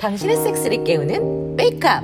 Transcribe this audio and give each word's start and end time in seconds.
당신의 0.00 0.36
섹스를 0.36 0.82
깨우는 0.82 1.54
메이크업. 1.54 2.02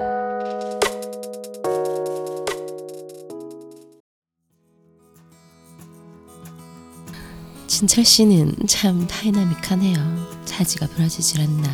진철 7.66 8.04
씨는 8.04 8.54
참 8.68 9.04
다이나믹하네요. 9.08 9.96
자지가 10.44 10.86
부러지질 10.86 11.40
않나. 11.40 11.68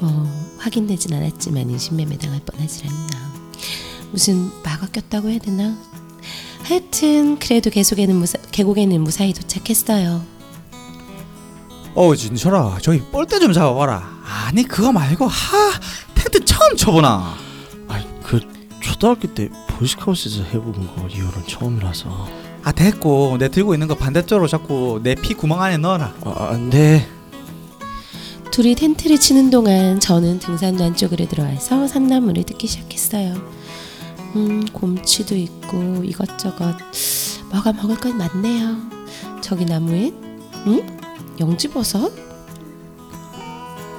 뭐 0.00 0.10
확인되진 0.58 1.12
않았지만 1.12 1.68
인신매매 1.68 2.16
당할 2.16 2.40
뻔하질 2.46 2.86
않나. 2.86 3.08
무슨 4.12 4.50
마가 4.62 4.86
꼈다고 4.86 5.28
해야 5.28 5.38
되나? 5.38 5.76
하여튼 6.62 7.38
그래도 7.38 7.68
계속에는 7.68 8.16
무사, 8.16 8.38
계곡에는 8.50 9.00
무사히 9.02 9.34
도착했어요. 9.34 10.37
어 12.00 12.14
진철아 12.14 12.78
저기 12.80 13.02
뻘대 13.10 13.40
좀 13.40 13.52
잡아봐라 13.52 14.08
아니 14.46 14.62
그거 14.62 14.92
말고 14.92 15.26
하 15.26 15.56
텐트 16.14 16.44
처음 16.44 16.76
쳐보나 16.76 17.34
아니 17.88 18.06
그 18.22 18.40
초등학교 18.80 19.26
때 19.34 19.48
보이스카우트에서 19.66 20.44
해본 20.44 20.74
거 20.94 21.08
이후로는 21.08 21.48
처음이라서 21.48 22.28
아 22.62 22.70
됐고 22.70 23.38
내 23.40 23.48
들고 23.48 23.74
있는 23.74 23.88
거 23.88 23.96
반대쪽으로 23.96 24.46
자꾸 24.46 25.00
내 25.02 25.16
피 25.16 25.34
구멍 25.34 25.60
안에 25.60 25.78
넣어라 25.78 26.14
아, 26.24 26.56
네 26.70 27.04
둘이 28.52 28.76
텐트를 28.76 29.18
치는 29.18 29.50
동안 29.50 29.98
저는 29.98 30.38
등산로 30.38 30.84
안쪽으로 30.84 31.26
들어와서 31.26 31.86
산나물을 31.88 32.44
뜯기 32.44 32.66
시작했어요. 32.66 33.34
음, 34.36 34.64
곰치도 34.72 35.36
있고 35.36 36.02
이것저것 36.04 36.74
뭐가 37.50 37.72
먹을 37.72 37.96
건 37.96 38.16
많네요. 38.18 38.76
저기 39.40 39.64
나무엔 39.64 40.12
응? 40.66 40.98
영지버섯? 41.40 42.12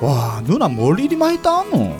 와 0.01 0.41
누나 0.45 0.67
뭘 0.67 0.99
이리 0.99 1.15
많이 1.15 1.41
따노? 1.41 1.97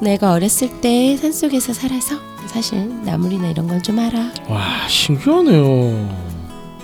내가 0.00 0.32
어렸을 0.32 0.80
때 0.80 1.16
산속에서 1.16 1.72
살아서 1.72 2.16
사실 2.46 3.02
나물이나 3.04 3.48
이런 3.48 3.66
건 3.66 3.82
좀 3.82 3.98
알아. 3.98 4.32
와 4.48 4.88
신기하네요. 4.88 6.26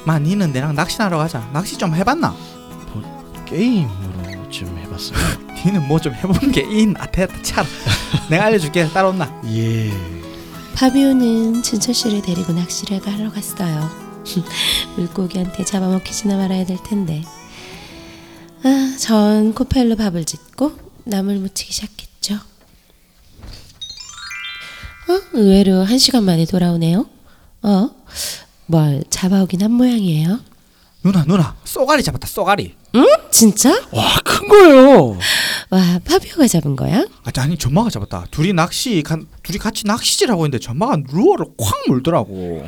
마 0.05 0.19
니는 0.19 0.53
내랑 0.53 0.75
낚시하러 0.75 1.19
가자. 1.19 1.49
낚시 1.53 1.77
좀 1.79 1.95
해봤나? 1.95 2.35
게임으로 3.47 4.51
좀 4.51 4.77
해봤어요? 4.79 5.19
니는 5.65 5.87
뭐 5.89 5.99
좀 5.99 6.15
해본 6.15 6.53
게인아 6.53 7.07
됐다 7.07 7.43
차라. 7.43 7.67
내가 8.29 8.45
알려줄게. 8.47 8.89
따라온나? 8.89 9.31
예. 9.47 9.91
파비오는 10.75 11.63
진철 11.63 11.95
씨를 11.95 12.23
데리고 12.23 12.53
낚시를 12.53 13.01
하러 13.07 13.31
갔어요. 13.31 13.89
물고기한테 14.97 15.65
잡아먹히지나 15.65 16.37
말아야 16.37 16.65
될 16.67 16.79
텐데. 16.83 17.23
아, 18.65 18.97
전 18.99 19.55
코펠로 19.55 19.97
밥을 19.97 20.25
짓고 20.25 20.73
나물 21.05 21.37
무치기 21.37 21.73
시작했죠. 21.73 22.35
어, 25.09 25.21
의외로 25.33 25.83
한 25.85 25.99
시간 25.99 26.25
만에 26.25 26.45
돌아오네요. 26.47 27.07
어, 27.63 27.91
뭘 28.67 29.03
잡아오긴 29.11 29.63
한 29.63 29.73
모양이에요. 29.73 30.41
누나 31.05 31.25
누나 31.25 31.57
쏘가리 31.65 32.01
잡았다 32.05 32.29
쏘가리 32.29 32.77
응? 32.95 33.05
진짜? 33.33 33.71
와 33.91 34.05
큰 34.25 34.47
거예요 34.47 35.19
와, 35.71 35.99
파비오가 36.05 36.47
잡은 36.47 36.77
거야? 36.77 37.05
아, 37.25 37.31
아니 37.39 37.59
전마가 37.59 37.91
잡았다 37.91 38.27
둘이 38.31 38.53
낚시 38.53 39.03
간 39.03 39.27
둘이 39.43 39.59
같이 39.59 39.85
낚시질하고 39.85 40.47
있는데 40.47 40.61
전마가 40.65 40.97
루어를 41.13 41.47
콱 41.59 41.75
물더라고 41.89 42.65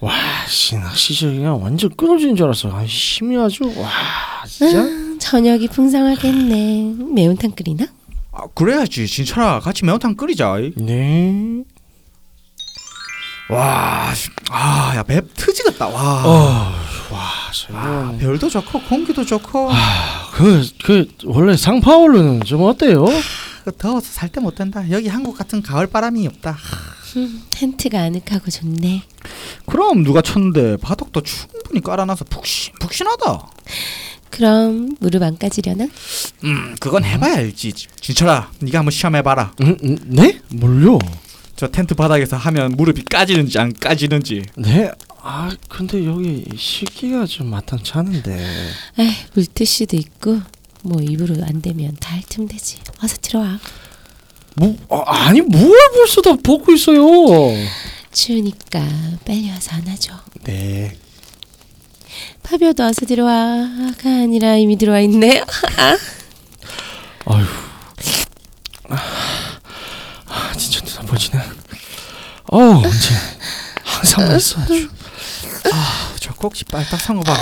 와 0.00 0.12
씨 0.46 0.74
낚시질 0.76 1.36
그냥 1.36 1.62
완전 1.62 1.88
끊어지는 1.96 2.36
줄 2.36 2.44
알았어 2.44 2.70
아 2.70 2.84
힘이 2.84 3.38
아주 3.38 3.64
와 3.80 3.88
진짜 4.46 4.82
음, 4.82 5.09
저녁이 5.30 5.68
풍성하겠네. 5.68 6.94
매운탕 7.14 7.52
끓이나? 7.52 7.86
아 8.32 8.46
그래야지 8.52 9.06
진철아 9.06 9.60
같이 9.60 9.84
매운탕 9.84 10.16
끓이자 10.16 10.56
네 10.76 11.62
와, 13.48 14.12
아, 14.50 14.92
야, 14.96 15.04
맵 15.08 15.26
트지겠다. 15.34 15.88
와. 15.88 16.24
어, 16.24 16.72
와, 17.12 17.18
아, 17.20 17.50
정말. 17.52 18.18
별도 18.18 18.48
좋고 18.48 18.80
공기도 18.82 19.24
좋고. 19.24 19.70
그, 20.34 20.64
그 20.84 21.08
원래 21.24 21.56
상파울루는 21.56 22.42
좀 22.44 22.62
어때요? 22.62 23.06
그 23.64 23.72
더워서 23.76 24.06
살 24.06 24.28
때 24.30 24.40
못 24.40 24.54
된다. 24.54 24.88
여기 24.90 25.08
한국 25.08 25.36
같은 25.36 25.62
가을 25.62 25.88
바람이 25.88 26.28
없다. 26.28 26.56
음, 27.16 27.42
텐트가 27.50 28.00
아늑하고 28.02 28.50
좋네. 28.52 29.02
그럼 29.66 30.04
누가 30.04 30.22
쳤는데 30.22 30.76
바닥도 30.76 31.20
충분히 31.22 31.80
깔아놔서 31.80 32.26
푹신 32.26 32.74
푹신하다. 32.80 33.48
그럼 34.30 34.96
무릎 35.00 35.22
안 35.22 35.36
까지려나? 35.36 35.86
음, 36.44 36.76
그건 36.80 37.04
해봐야 37.04 37.36
알지. 37.36 37.72
진철아, 38.00 38.50
네가 38.60 38.78
한번 38.78 38.90
시험해봐라. 38.92 39.54
음, 39.62 39.76
음, 39.82 39.98
네? 40.04 40.40
뭘요? 40.48 40.98
저 41.56 41.68
텐트 41.68 41.94
바닥에서 41.94 42.36
하면 42.36 42.72
무릎이 42.72 43.02
까지는지 43.04 43.58
안 43.58 43.72
까지는지. 43.74 44.44
네? 44.56 44.90
아 45.22 45.50
근데 45.68 46.06
여기 46.06 46.46
식기가 46.56 47.26
좀 47.26 47.48
마땅치 47.48 47.92
않은데 47.94 48.42
에이, 48.98 49.10
물티슈도 49.34 49.94
있고 49.98 50.40
뭐 50.82 51.02
입으로 51.02 51.44
안 51.44 51.60
되면 51.60 51.94
다 52.00 52.14
핥으면 52.16 52.48
되지. 52.48 52.78
어서 53.02 53.18
들어와. 53.20 53.58
뭐 54.56 54.74
아, 54.88 55.26
아니 55.26 55.42
뭘 55.42 55.70
벌써 55.94 56.22
다 56.22 56.34
벗고 56.42 56.72
있어요 56.72 57.02
추우니까 58.12 58.80
빨리 59.26 59.50
와서 59.50 59.72
안아줘. 59.72 60.14
네 60.44 60.96
파비오도 62.42 62.84
어서 62.84 63.06
들어와. 63.06 63.32
아가 63.32 64.08
아니라 64.08 64.56
이미 64.56 64.76
들어와 64.76 65.00
있네. 65.00 65.42
아휴 67.26 67.46
아, 68.88 68.96
아 70.26 70.52
진짜 70.56 70.80
눈 70.80 70.98
아파지네 70.98 71.38
어 72.52 72.58
언제 72.58 73.14
항상 73.84 74.26
맛있어 74.28 74.60
아주 74.62 74.88
저 76.20 76.32
꼭지 76.34 76.64
빨딱 76.64 77.00
산거 77.00 77.22
봐. 77.22 77.36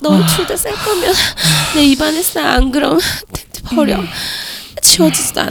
너둘다 0.00 0.56
쌀 0.56 0.72
거면 0.74 1.14
내 1.74 1.84
입안에 1.84 2.22
싸. 2.22 2.50
안 2.54 2.70
그럼 2.70 2.98
텐트 3.32 3.62
버려. 3.74 3.98
지워지지도 4.82 5.40
않아. 5.40 5.50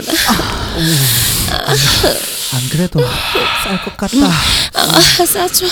안 2.52 2.68
그래도 2.68 3.00
쌀 3.64 3.84
것 3.84 3.96
같다. 3.96 4.16
아, 4.74 5.24
싸줘. 5.24 5.66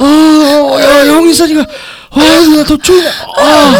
어야 0.00 1.06
형이사니가 1.06 1.64
아나더 2.12 2.76
추워 2.78 3.00
아 3.38 3.74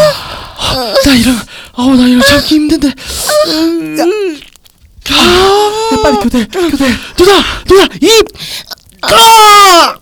나 1.04 1.14
이런 1.14 1.38
아나 1.74 2.06
이런 2.08 2.22
참기 2.22 2.54
힘든데 2.56 2.88
야, 2.88 2.94
빨리 6.02 6.16
교대, 6.18 6.44
교대. 6.46 6.88
누나 7.16 7.42
누나 7.64 7.88
입 8.00 8.26
아! 9.02 9.96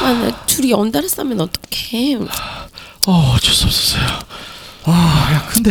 아, 0.00 0.12
나 0.12 0.46
둘이 0.46 0.70
연달아 0.70 1.06
싸면 1.08 1.40
어떡해. 1.40 2.16
어 3.06 3.32
어쩔 3.36 3.52
수 3.54 3.64
없었어요 3.66 4.02
아, 4.84 5.30
야, 5.32 5.46
근데 5.50 5.70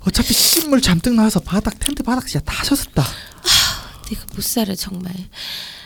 어차피 0.00 0.32
신물 0.34 0.80
잔뜩 0.80 1.14
나와서 1.14 1.40
바닥 1.40 1.78
텐트 1.78 2.02
바닥 2.02 2.26
진짜 2.26 2.44
다 2.44 2.62
젖었다. 2.64 3.04
내가 4.10 4.22
못 4.34 4.42
살아 4.42 4.74
정말. 4.74 5.12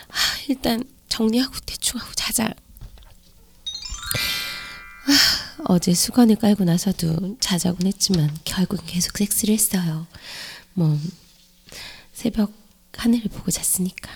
아, 0.09 0.15
일단 0.47 0.83
정리하고 1.09 1.55
대충 1.65 1.99
하고 1.99 2.11
자자. 2.15 2.45
아, 5.07 5.63
어제 5.69 5.93
수건을 5.93 6.35
깔고 6.37 6.63
나서도 6.65 7.37
자자곤 7.39 7.87
했지만 7.87 8.35
결국 8.43 8.81
계속 8.85 9.17
섹스를 9.17 9.53
했어요. 9.53 10.07
뭐 10.73 10.99
새벽 12.13 12.51
하늘을 12.95 13.29
보고 13.29 13.51
잤으니까 13.51 14.09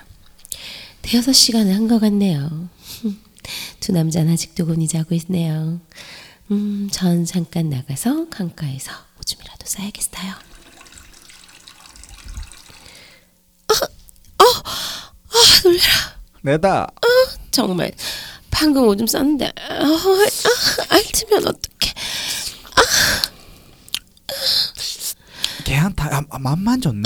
대여섯 1.01 1.33
시간을 1.33 1.73
한 1.75 1.87
것 1.87 1.99
같네요. 1.99 2.69
두 3.79 3.91
남자는 3.91 4.33
아직도 4.33 4.65
곤히 4.67 4.87
자고 4.87 5.15
있네요. 5.15 5.79
음, 6.51 6.89
전 6.91 7.25
잠깐 7.25 7.69
나가서 7.69 8.29
강가에서 8.29 8.91
오줌이라도 9.19 9.65
싸야겠어요. 9.65 10.33
아, 14.37 14.43
놀래라. 15.63 16.20
내다. 16.41 16.87
정말 17.51 17.91
방금 18.49 18.87
오줌 18.87 19.07
쌌는데 19.07 19.45
아, 19.47 19.73
아, 19.83 19.85
앓으면 20.89 21.47
어떡해 21.47 21.93
아, 22.75 22.81
걔한테 25.63 26.03
아, 26.03 26.21
아, 26.29 26.39
맘만 26.39 26.81
좋네. 26.81 27.01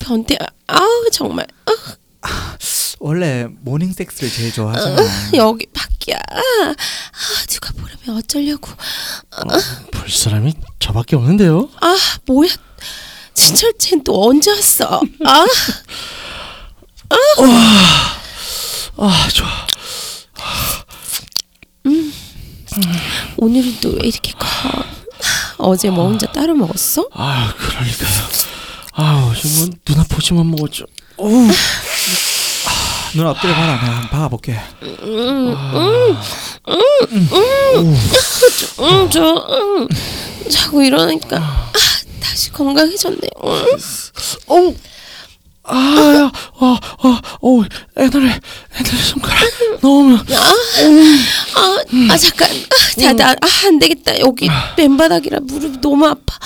변태 0.00 0.36
아우 0.66 1.08
정말 1.12 1.46
원래 3.00 3.46
모닝 3.60 3.92
섹스를 3.92 4.30
제일 4.30 4.52
좋아하잖아. 4.52 4.96
여기 5.34 5.66
밖이야. 5.66 6.16
아, 6.16 6.74
누가 7.48 7.70
보려면 7.72 8.16
어쩌려고. 8.22 8.70
볼 9.92 10.08
사람이 10.10 10.54
저밖에 10.78 11.16
없는데요. 11.16 11.68
아 11.80 11.96
뭐야 12.26 12.48
진철 13.34 13.74
쟤또 13.78 14.28
언제 14.28 14.50
왔어? 14.50 15.00
아 15.26 15.46
아 17.10 18.23
좋아. 18.96 19.48
오늘은 23.36 23.80
또왜 23.80 23.98
이렇게 24.04 24.32
커? 24.32 24.46
어제 25.58 25.90
뭐 25.90 26.06
혼자 26.08 26.30
따로 26.30 26.54
먹었어? 26.54 27.08
아 27.12 27.52
그러니까요. 27.56 28.10
아뭐 28.92 29.32
누나 29.84 30.04
포지만 30.04 30.50
먹었죠. 30.50 30.86
어우 31.16 31.48
누나 33.14 33.30
엎드려 33.30 33.54
봐라. 33.54 33.74
내가 33.80 33.86
한번 33.96 34.10
박아볼게. 34.10 34.58
응, 38.80 39.08
저 39.10 39.46
응. 39.50 39.88
자고 40.50 40.82
일어나니까 40.82 41.36
아, 41.38 41.72
다시 42.20 42.50
건강해졌네. 42.52 43.20
응. 43.44 43.64
어우 44.46 44.74
아야 45.66 46.30
아아 46.58 47.20
어우 47.40 47.64
옛날에 47.98 48.40
옛날에 48.78 49.02
손가락 49.02 49.44
넣으면 49.80 50.18
아, 51.56 52.12
아 52.12 52.16
잠깐, 52.18 52.50
아, 52.50 53.00
자, 53.00 53.12
나, 53.12 53.30
아, 53.30 53.66
안 53.66 53.78
되겠다. 53.78 54.18
여기 54.20 54.48
맨바닥이라 54.76 55.40
무릎이 55.40 55.80
너무 55.80 56.06
아파. 56.06 56.36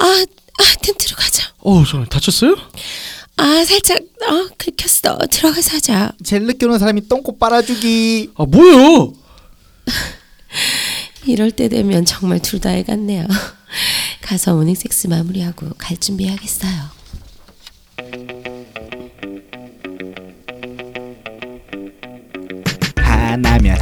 아, 0.00 0.04
아, 0.04 0.64
텐트로 0.82 1.16
가자. 1.16 1.44
어우 1.60 1.84
저 1.86 2.04
다쳤어요? 2.04 2.56
아, 3.36 3.64
살짝, 3.64 3.98
아, 4.26 4.48
긁혔어. 4.58 5.18
들어가서 5.30 5.76
하자. 5.76 6.12
제일 6.24 6.42
늦게 6.44 6.66
오는 6.66 6.78
사람이 6.78 7.06
똥꼬 7.08 7.38
빨아주기. 7.38 8.30
아 8.36 8.44
뭐요? 8.44 9.12
이럴 11.26 11.50
때 11.52 11.68
되면 11.68 12.04
정말 12.04 12.40
둘다 12.40 12.70
해갔네요. 12.70 13.26
가서 14.22 14.54
morning 14.54 14.74
섹스 14.74 15.06
마무리하고 15.06 15.70
갈 15.78 15.96
준비해야겠어요. 15.96 16.97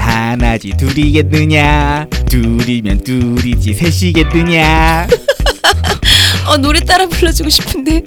하나지 0.06 0.70
둘이겠느냐? 0.76 2.06
둘이면 2.30 3.02
둘이지 3.02 3.74
셋이겠느냐? 3.74 5.08
어, 6.46 6.56
노래 6.56 6.78
따라 6.80 7.06
불러주고 7.08 7.50
싶은데 7.50 8.04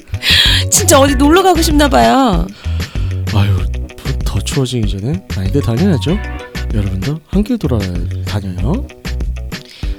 진짜 0.72 0.98
어디 0.98 1.16
놀러 1.16 1.44
가고 1.44 1.62
싶나 1.62 1.90
봐요. 1.90 2.48
아유 3.34 3.66
뭐더 4.06 4.40
추워지기 4.40 4.88
전에 4.98 5.22
많이들 5.36 5.62
다녀야죠. 5.62 6.18
여러분도 6.74 7.20
함께 7.28 7.58
돌아 7.58 7.78
다녀요. 8.26 8.88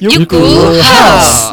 육구 0.03 0.81
하우스. 0.83 1.51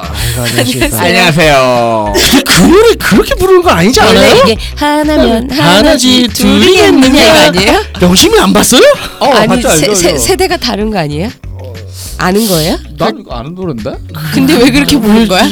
안녕하세요. 0.95 2.13
그 2.45 2.61
노래 2.63 2.93
그렇게 2.95 3.35
부르는 3.35 3.61
거 3.61 3.71
아니지 3.71 3.99
원래 3.99 4.19
않아요? 4.19 4.35
이게 4.45 4.57
하나면 4.75 5.51
하나지, 5.51 6.27
둘이겠느냐 6.29 7.23
이거 7.23 7.39
아니에요? 7.59 7.83
영심이 8.01 8.39
안 8.39 8.53
봤어요? 8.53 8.81
어, 9.19 9.25
아니 9.25 9.47
봤죠, 9.47 9.69
세, 9.69 9.85
알죠, 9.87 9.95
세, 9.95 10.07
알죠. 10.09 10.19
세대가 10.19 10.57
다른 10.57 10.89
거 10.91 10.99
아니에요? 10.99 11.29
아는 12.19 12.47
거예요? 12.47 12.77
난 12.97 13.19
이거 13.19 13.35
아는 13.35 13.53
노래인데? 13.53 13.91
근데 14.33 14.55
왜 14.55 14.71
그렇게 14.71 14.97
부른 14.97 15.27
거야? 15.27 15.47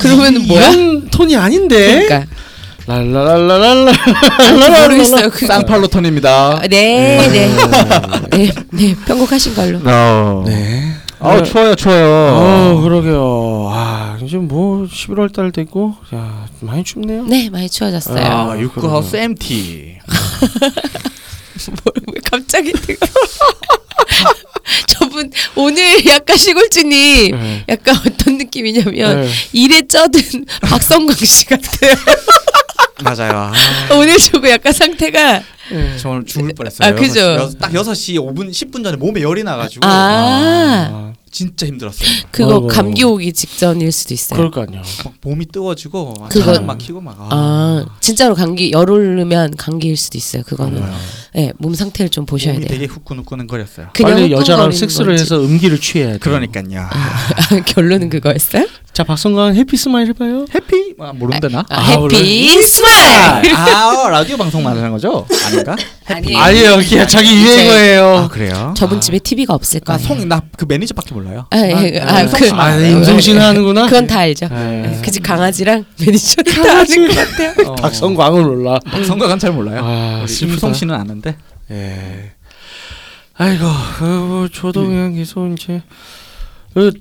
그러면 0.00 0.46
뭐야? 0.46 0.70
이런 0.70 1.10
톤이 1.10 1.36
아닌데. 1.36 2.06
그러니까 2.06 2.26
랄라랄라랄라. 2.86 3.92
모르겠어요. 4.82 5.28
그거. 5.30 5.46
쌍팔로 5.46 5.88
톤입니다. 5.88 6.60
아, 6.62 6.66
네, 6.68 7.28
네, 7.30 7.50
네, 8.30 8.52
네, 8.70 8.96
편곡하신 9.06 9.54
걸로. 9.54 9.78
어. 9.84 10.44
네. 10.46 10.94
아 11.20 11.42
추워요 11.42 11.74
추워요. 11.74 12.06
어 12.06 12.80
그러게요. 12.82 13.70
아 13.72 14.18
이제 14.22 14.36
뭐 14.36 14.86
11월 14.86 15.32
달 15.32 15.50
되고 15.50 15.94
야 16.14 16.46
많이 16.60 16.84
춥네요. 16.84 17.24
네, 17.24 17.50
많이 17.50 17.68
추워졌어요. 17.68 18.24
아, 18.24 18.52
아, 18.52 18.58
육구 18.58 18.88
하우스 18.88 19.16
MT. 19.16 19.98
뭘, 21.66 21.94
왜 22.14 22.20
갑자기 22.24 22.72
내가 22.72 23.06
저분 24.86 25.30
오늘 25.56 26.06
약간 26.06 26.36
시골진이 26.36 27.30
네. 27.32 27.64
약간 27.68 27.96
어떤 27.96 28.38
느낌이냐면 28.38 29.22
네. 29.22 29.28
일에 29.52 29.86
쩌든 29.86 30.44
박성광 30.62 31.16
씨 31.16 31.46
같아요. 31.46 31.94
맞아요. 33.02 33.32
아, 33.32 33.52
오늘 33.94 34.18
저거 34.18 34.48
약간 34.50 34.72
상태가 34.72 35.42
저 36.00 36.08
오늘 36.10 36.24
죽을 36.24 36.52
뻔했어요. 36.54 36.88
아, 36.88 36.92
그죠? 36.94 37.20
여섯- 37.20 37.42
여섯- 37.42 37.58
딱 37.58 37.72
6시 37.72 38.14
5분 38.16 38.50
10분 38.50 38.82
전에 38.82 38.96
몸에 38.96 39.22
열이 39.22 39.44
나가지고 39.44 39.86
아, 39.86 39.90
아, 39.90 41.12
진짜 41.30 41.66
힘들었어요. 41.66 42.08
그거 42.32 42.54
아이고. 42.54 42.66
감기 42.68 43.04
오기 43.04 43.32
직전일 43.34 43.92
수도 43.92 44.14
있어요. 44.14 44.38
그럴까요. 44.38 44.82
막 45.04 45.12
몸이 45.20 45.46
뜨거워지고 45.46 46.14
막 46.18 46.28
그거- 46.30 46.60
막히고 46.60 47.00
막. 47.00 47.16
아. 47.20 47.28
아, 47.30 47.86
진짜로 48.00 48.34
감기 48.34 48.72
열 48.72 48.90
오르면 48.90 49.56
감기일 49.56 49.96
수도 49.96 50.18
있어요. 50.18 50.42
그거는 50.44 50.82
네, 51.38 51.52
몸 51.58 51.72
상태를 51.72 52.08
좀 52.10 52.26
보셔야 52.26 52.54
몸이 52.54 52.66
돼요. 52.66 52.76
되게 52.80 52.92
후끈후끈 52.92 53.46
거렸어요. 53.46 53.86
그냥 53.92 54.12
빨리 54.14 54.32
여자랑 54.32 54.72
섹스를 54.72 55.10
건지. 55.12 55.22
해서 55.22 55.38
음기를 55.40 55.78
취해야 55.78 56.12
돼. 56.14 56.18
그러니까요. 56.18 56.88
결론은 57.66 58.10
그거였어요? 58.10 58.66
자 58.92 59.04
박성광 59.04 59.54
happy 59.54 59.76
smile 59.76 60.08
해봐요. 60.08 60.46
happy? 60.52 60.94
아, 60.98 61.12
모른다 61.14 61.46
나? 61.48 61.60
아, 61.68 61.78
아, 61.78 61.82
happy 62.02 62.60
smile. 62.60 63.54
아 63.54 64.08
라디오 64.10 64.36
방송 64.36 64.64
말하는 64.64 64.90
거죠? 64.90 65.24
아닌가? 65.46 65.76
아니에요. 66.06 66.38
아니에요, 66.38 66.76
그냥 66.88 67.06
자기 67.06 67.32
유행어예요. 67.40 68.04
아 68.16 68.28
그래요? 68.28 68.74
저분 68.76 69.00
집에 69.00 69.20
TV가 69.20 69.54
없을 69.54 69.78
거예요. 69.80 70.00
나송나그 70.00 70.64
매니저밖에 70.66 71.14
몰라요. 71.14 71.46
아, 71.50 71.58
예, 71.58 72.00
아, 72.00 72.22
임성 72.22 72.40
그- 72.40 72.46
씨만 72.46 72.60
아, 72.60 72.64
알아요. 72.64 72.80
네, 72.80 72.90
임성 72.90 73.20
씨는 73.20 73.40
하는구나. 73.40 73.84
그건 73.84 74.08
다 74.08 74.18
알죠. 74.20 74.48
네. 74.48 75.00
그집 75.04 75.22
강아지랑 75.22 75.84
매니저 76.04 76.42
다 76.42 76.78
아는 76.80 77.08
것 77.08 77.14
같아요. 77.14 77.68
어. 77.68 77.74
박성광은 77.76 78.42
몰라. 78.42 78.80
성과는 79.06 79.38
잘 79.38 79.52
몰라요. 79.52 79.80
아, 79.84 80.18
우리 80.24 80.28
슬프다. 80.28 80.54
임성 80.54 80.74
씨는 80.74 80.94
아는데. 80.96 81.27
예. 81.70 82.32
아이고, 83.34 83.64
그, 83.98 84.04
뭐, 84.04 84.48
저도 84.48 84.86
그냥 84.86 85.14
계속 85.14 85.46
이제, 85.52 85.82
그, 86.74 86.92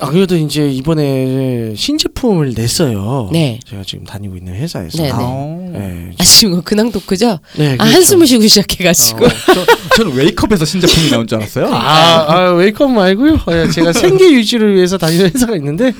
아, 0.00 0.10
그래도 0.10 0.36
이제 0.36 0.68
이번에 0.68 1.74
신 1.74 1.96
제품을 2.22 2.54
냈어요. 2.54 3.28
네. 3.32 3.58
제가 3.68 3.82
지금 3.84 4.04
다니고 4.04 4.36
있는 4.36 4.54
회사에서. 4.54 5.02
네, 5.02 5.12
네. 5.12 6.12
예. 6.12 6.46
아뭐 6.46 6.62
근황 6.62 6.92
토크죠? 6.92 7.40
네, 7.56 7.72
아 7.72 7.76
그렇죠. 7.76 7.94
한숨을 7.96 8.26
쉬고 8.26 8.46
시작해가지고 8.46 9.26
어, 9.26 9.28
저, 9.28 9.96
저는 9.96 10.12
웨이크업에서 10.14 10.64
신제품이 10.64 11.10
나온 11.10 11.26
줄 11.26 11.38
알았어요. 11.38 11.66
아, 11.74 12.26
아, 12.28 12.50
웨이크업 12.52 12.90
말고요. 12.90 13.40
예, 13.50 13.68
제가 13.70 13.92
생계 13.92 14.30
유지를 14.32 14.76
위해서 14.76 14.96
다니는 14.98 15.32
회사가 15.34 15.56
있는데, 15.56 15.92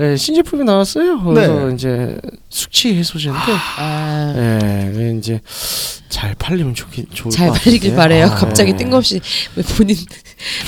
예, 0.00 0.16
신제품이 0.16 0.64
나왔어요. 0.64 1.22
그래서 1.22 1.66
네. 1.66 1.74
이제 1.74 2.16
숙취 2.48 2.94
해소제인데, 2.94 3.40
아, 3.78 4.32
예, 4.36 4.92
그 4.92 5.16
이제 5.18 5.40
잘 6.08 6.34
팔리면 6.38 6.74
좋긴 6.74 7.06
좋을 7.12 7.30
잘것 7.32 7.62
팔리길 7.62 7.90
같은데. 7.90 7.96
바래요. 7.96 8.26
아, 8.26 8.34
갑자기 8.34 8.70
예. 8.70 8.76
뜬금없이 8.76 9.20
왜 9.56 9.62
본인 9.62 9.96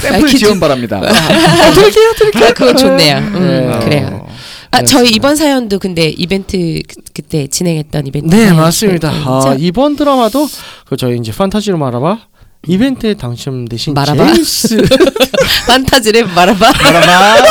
샘플 0.01 0.29
지원 0.35 0.61
바랍니다. 0.61 1.01
아, 1.03 2.53
그거 2.53 2.75
좋네요. 2.75 3.19
음, 3.19 3.71
네. 3.71 3.85
그래요. 3.85 4.29
어. 4.71 4.77
아 4.79 4.83
저희 4.83 5.11
이번 5.11 5.35
사연도 5.37 5.79
근데 5.79 6.09
이벤트 6.09 6.81
그, 6.87 6.95
그때 7.15 7.47
진행했던 7.47 8.07
이벤트 8.07 8.35
네, 8.35 8.45
사연 8.47 8.57
맞습니다. 8.57 9.11
네, 9.11 9.23
아? 9.25 9.57
이번 9.59 9.97
드라마도 9.97 10.47
그 10.87 10.97
저희 10.97 11.19
이제 11.19 11.33
판타지로 11.33 11.79
말아봐 11.79 12.19
이벤트에 12.67 13.15
당첨되신 13.15 13.95
말아봐? 13.95 14.33
제임스 14.35 14.77
판타지를 15.69 16.27
말아봐. 16.27 16.73
바라봐. 16.73 17.43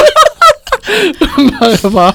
말아봐 1.60 2.14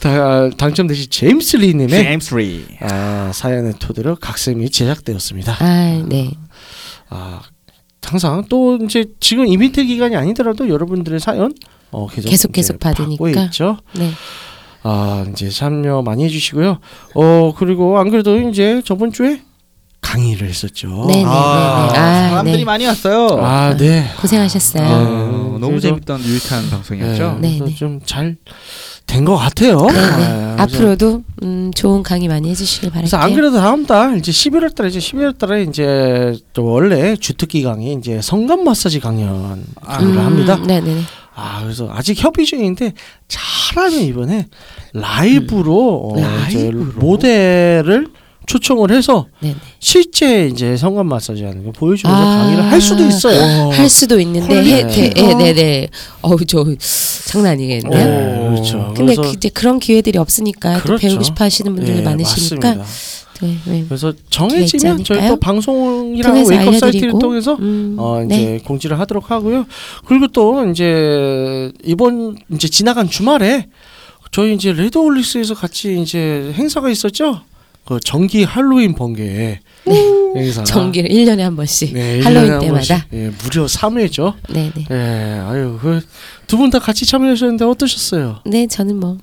다, 0.00 0.50
당첨되신 0.50 1.10
제임스 1.10 1.56
리님의 1.56 1.88
제임스 1.88 2.34
리. 2.34 2.64
아, 2.80 3.30
사연을 3.34 3.74
토대로 3.78 4.16
각색이 4.16 4.70
제작되었습니다. 4.70 5.56
아 5.60 6.02
네. 6.06 6.30
아, 7.08 7.40
항상 8.02 8.44
또 8.48 8.78
이제 8.82 9.04
지금 9.20 9.46
이벤트 9.46 9.84
기간이 9.84 10.16
아니더라도 10.16 10.68
여러분들의 10.68 11.20
사연 11.20 11.54
어, 11.92 12.06
계속 12.08 12.52
계속 12.52 12.78
받으니까. 12.78 13.28
있죠. 13.44 13.78
네. 13.94 14.10
아 14.82 15.26
이제 15.30 15.50
참여 15.50 16.02
많이 16.02 16.24
해주시고요. 16.24 16.78
어 17.14 17.54
그리고 17.56 17.98
안 17.98 18.10
그래도 18.10 18.36
이제 18.48 18.80
저번 18.84 19.12
주에 19.12 19.42
강의를 20.00 20.48
했었죠. 20.48 21.04
네, 21.08 21.16
네, 21.16 21.24
아, 21.26 21.88
네, 21.92 21.92
네. 21.92 21.98
아, 21.98 22.28
사람들이 22.30 22.56
네. 22.58 22.64
많이 22.64 22.86
왔어요. 22.86 23.38
아 23.44 23.76
네. 23.76 24.06
고생하셨어요. 24.20 24.82
아, 24.82 24.90
어, 24.92 25.58
너무 25.60 25.78
재밌던 25.80 26.24
유익한 26.24 26.70
방송이었죠. 26.70 27.38
네. 27.40 27.58
좀잘 27.74 28.36
된 29.06 29.24
것 29.26 29.36
같아요. 29.36 29.76
네, 29.86 29.92
네. 29.92 30.24
아, 30.24 30.56
앞으로도 30.60 31.22
음, 31.42 31.70
좋은 31.74 32.02
강의 32.02 32.28
많이 32.28 32.48
해주시길 32.48 32.90
그래서 32.92 33.16
안 33.18 33.22
바랄게요. 33.22 33.36
그래도 33.42 33.56
다음 33.60 33.84
달 33.84 34.16
이제 34.18 34.30
11월 34.32 34.74
달에 34.74 34.88
이제 34.88 34.98
12월 35.00 35.36
달에 35.36 35.64
이제 35.64 36.38
또 36.54 36.64
원래 36.64 37.16
주특기 37.16 37.62
강의 37.64 37.92
이제 37.94 38.20
성감 38.22 38.64
마사지 38.64 39.00
강연을 39.00 39.64
아, 39.82 39.94
합니다. 39.94 40.56
네, 40.64 40.80
네, 40.80 40.94
네. 40.94 41.00
아 41.40 41.62
그래서 41.62 41.88
아직 41.90 42.22
협의 42.22 42.44
중인데 42.44 42.92
잘하면 43.28 44.00
이번에 44.00 44.46
라이브로, 44.92 46.12
어, 46.14 46.46
이제 46.48 46.64
라이브로? 46.64 46.92
모델을 47.00 48.08
초청을 48.46 48.90
해서 48.90 49.26
네네. 49.40 49.54
실제 49.78 50.48
이제 50.48 50.76
성관 50.76 51.06
마사지 51.06 51.44
하는 51.44 51.64
거 51.64 51.70
보여주면서 51.70 52.20
아. 52.20 52.36
강의를 52.36 52.64
할 52.64 52.80
수도 52.80 53.06
있어요. 53.06 53.70
할 53.70 53.88
수도 53.88 54.18
있는데 54.20 54.62
네, 54.62 54.82
네, 54.84 55.34
네, 55.34 55.54
네. 55.54 55.88
어우 56.22 56.44
저 56.46 56.64
장난 57.26 57.52
아니겠네요. 57.52 57.90
네, 57.90 58.48
그렇죠. 58.50 58.92
근데 58.96 59.14
이제 59.32 59.48
그런 59.50 59.78
기회들이 59.78 60.18
없으니까 60.18 60.78
또 60.78 60.82
그렇죠. 60.82 61.06
배우고 61.06 61.22
싶어 61.22 61.44
하시는 61.44 61.72
분들이 61.74 61.98
네, 61.98 62.02
많으시니까 62.02 62.74
맞습니다. 62.74 63.29
네, 63.42 63.56
네. 63.64 63.84
그래서 63.88 64.12
정해지면 64.30 65.04
저희? 65.04 65.28
또 65.28 65.36
방송이랑 65.38 66.34
웨이크업 66.46 66.76
사이트를. 66.78 67.12
통해서 67.18 67.54
음, 67.60 67.96
어 67.98 68.22
이제 68.24 68.36
네. 68.36 68.58
공지를 68.58 68.98
하도록 69.00 69.30
하고요. 69.30 69.66
그리고 70.06 70.26
또 70.28 70.68
이제 70.70 71.72
이번 71.84 72.36
이제 72.52 72.68
지나간 72.68 73.08
주말에 73.08 73.68
저희 74.32 74.54
이제 74.54 74.72
레드올릭스에서 74.72 75.54
같이 75.54 76.00
이제 76.00 76.52
행사가 76.54 76.90
있었죠. 76.90 77.40
그 77.86 77.98
정기 78.04 78.44
할로윈 78.44 78.94
번개 78.94 79.58
행사. 80.36 80.62
정기를 80.62 81.10
1년에 81.10 81.38
한 81.40 81.56
번씩 81.56 81.92
네, 81.94 82.20
할로윈 82.20 82.52
한 82.52 82.60
때마다. 82.60 82.70
번씩. 82.74 82.96
예, 83.14 83.30
무려 83.42 83.64
3회죠. 83.66 84.34
네, 84.50 84.70
네. 84.74 84.84
예, 84.90 85.40
아유, 85.40 85.78
그 85.80 86.00
두 86.46 86.56
분 86.58 86.70
다 86.70 86.78
같이 86.80 87.06
참여하셨는데 87.06 87.64
어떠셨어요? 87.64 88.40
네, 88.44 88.66
저는 88.66 88.98
뭐 89.00 89.14
네, 89.14 89.18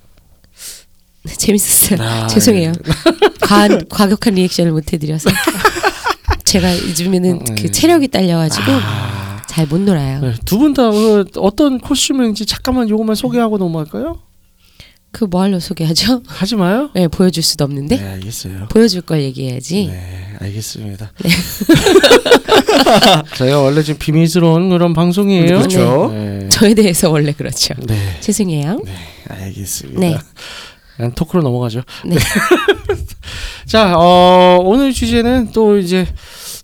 재밌었어요. 1.36 2.01
아, 2.01 2.27
죄송해요. 2.27 2.72
예. 2.72 2.91
과한 3.41 3.88
과격한 3.89 4.36
리액션을 4.36 4.72
못 4.72 4.93
해드려서 4.93 5.29
제가 6.46 6.75
요즘에는 6.77 7.31
음, 7.48 7.55
그 7.55 7.72
체력이 7.72 8.07
딸려가지고 8.10 8.72
아, 8.72 9.41
잘못 9.48 9.81
놀아요. 9.81 10.22
네, 10.22 10.34
두분 10.46 10.74
다 10.74 10.89
어떤 11.38 11.79
코스튬인지 11.79 12.46
잠깐만 12.46 12.89
요것만 12.89 13.15
소개하고 13.15 13.57
넘어갈까요? 13.57 14.19
그뭐 15.12 15.41
하려 15.41 15.60
소개하죠? 15.60 16.22
하지 16.27 16.55
마요. 16.55 16.89
네, 16.93 17.07
보여줄 17.07 17.41
수도 17.41 17.63
없는데 17.63 17.98
네, 17.98 18.07
알겠어요. 18.07 18.67
보여줄 18.69 19.01
걸 19.01 19.22
얘기해야지. 19.24 19.88
네, 19.88 20.36
알겠습니다. 20.39 21.12
저희가 23.36 23.62
원래 23.62 23.84
좀 23.84 23.96
비밀스러운 23.98 24.69
그런 24.69 24.93
방송이에요. 24.93 25.46
그렇죠. 25.46 26.12
네. 26.13 26.50
저에 26.50 26.74
대해서 26.74 27.10
원래 27.10 27.31
그렇죠. 27.31 27.74
네, 27.88 27.98
죄송해요. 28.19 28.81
네, 28.86 28.93
알겠습니다. 29.29 30.00
네. 30.00 30.17
그냥 30.98 31.13
토크로 31.13 31.44
넘어가죠. 31.44 31.84
네. 32.06 32.18
자, 33.66 33.94
어, 33.96 34.60
오늘 34.63 34.92
주제는 34.94 35.51
또 35.54 35.77
이제 35.77 36.08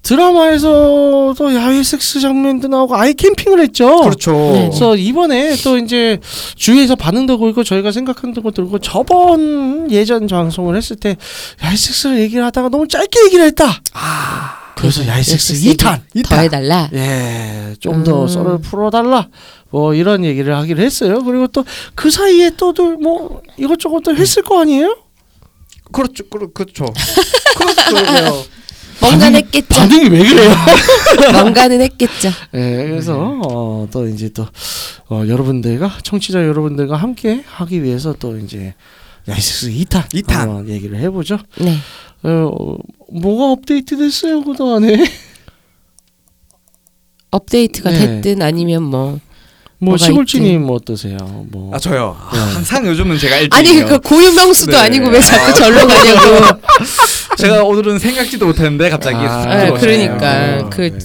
드라마에서도 0.01 1.55
야외 1.55 1.81
섹스 1.81 2.19
장면도 2.19 2.67
나오고 2.67 2.95
아예 2.95 3.13
캠핑을 3.13 3.59
했죠. 3.61 4.01
그렇죠. 4.01 4.31
네. 4.31 4.67
그래서 4.67 4.95
이번에 4.97 5.55
또 5.63 5.77
이제 5.77 6.19
주위에서 6.55 6.95
반응도 6.95 7.37
보이고 7.37 7.63
저희가 7.63 7.91
생각하는 7.91 8.33
것도 8.33 8.51
들고 8.51 8.79
저번 8.79 9.89
예전 9.91 10.27
방송을 10.27 10.75
했을 10.75 10.97
때 10.97 11.15
야외 11.63 11.75
섹스를 11.75 12.19
얘기를 12.19 12.43
하다가 12.43 12.69
너무 12.69 12.87
짧게 12.87 13.25
얘기를 13.25 13.45
했다. 13.45 13.81
아, 13.93 14.73
그래서 14.75 15.07
야외 15.07 15.23
섹스 15.23 15.53
2탄. 15.53 16.01
더 16.25 16.35
해달라. 16.37 16.89
예, 16.93 17.75
좀더 17.79 18.23
음. 18.23 18.27
썰을 18.27 18.61
풀어달라. 18.61 19.27
뭐 19.73 19.95
이런 19.95 20.23
얘기를 20.23 20.55
하기로 20.55 20.83
했어요. 20.83 21.23
그리고 21.23 21.47
또 21.47 21.65
그 21.95 22.11
사이에 22.11 22.51
또도 22.51 22.97
뭐 22.99 23.41
이것저것 23.57 24.01
또 24.01 24.15
했을 24.15 24.43
거 24.43 24.61
아니에요? 24.61 24.97
그렇죠. 25.91 26.27
그렇, 26.29 26.47
그렇죠. 26.53 26.85
그렇죠. 27.57 28.45
뭔가는 29.01 29.35
했겠죠. 29.39 29.67
반응이 29.69 30.09
왜 30.09 30.19
그래요? 30.23 30.51
뭔가는 31.33 31.81
했겠죠. 31.81 32.29
예, 32.53 32.85
그래서 32.87 33.39
어, 33.43 33.87
또 33.91 34.07
이제 34.07 34.29
또 34.29 34.45
어, 35.09 35.23
여러분들과 35.27 35.97
청취자 36.03 36.45
여러분들과 36.47 36.95
함께 36.95 37.43
하기 37.45 37.83
위해서 37.83 38.13
또 38.13 38.37
이제 38.37 38.75
야이스스 39.27 39.71
2탄, 39.71 40.07
2탄. 40.13 40.31
한번 40.33 40.69
얘기를 40.69 40.99
해보죠. 40.99 41.39
네. 41.59 41.75
어, 42.23 42.75
뭐가 43.11 43.51
업데이트 43.51 43.97
됐어요 43.97 44.43
그동안에? 44.43 45.03
업데이트가 47.31 47.89
네. 47.91 48.21
됐든 48.21 48.41
아니면 48.43 48.83
뭐 48.83 49.19
뭐 49.83 49.91
뭐가 49.93 49.97
시골지님 50.05 50.69
어떠세요? 50.69 51.17
뭐 51.49 51.73
아 51.75 51.79
저요. 51.79 52.15
네. 52.33 52.39
항상 52.39 52.85
요즘은 52.85 53.17
제가 53.17 53.35
1등이에요. 53.37 53.53
아니 53.55 53.83
그 53.83 53.99
고유명수도 53.99 54.71
네. 54.71 54.77
아니고 54.77 55.09
왜 55.09 55.19
자꾸 55.21 55.53
절로 55.53 55.87
가냐고. 55.87 56.59
제가 57.37 57.63
오늘은 57.63 57.99
생각지도 57.99 58.45
못했는데 58.45 58.89
갑자기 58.89 59.17
아, 59.17 59.41
쑥 59.41 59.49
아, 59.49 59.57
들어오시네요. 59.65 60.17
그러니까 60.17 60.65
어, 60.65 60.69
그 60.69 60.81
네. 60.81 60.99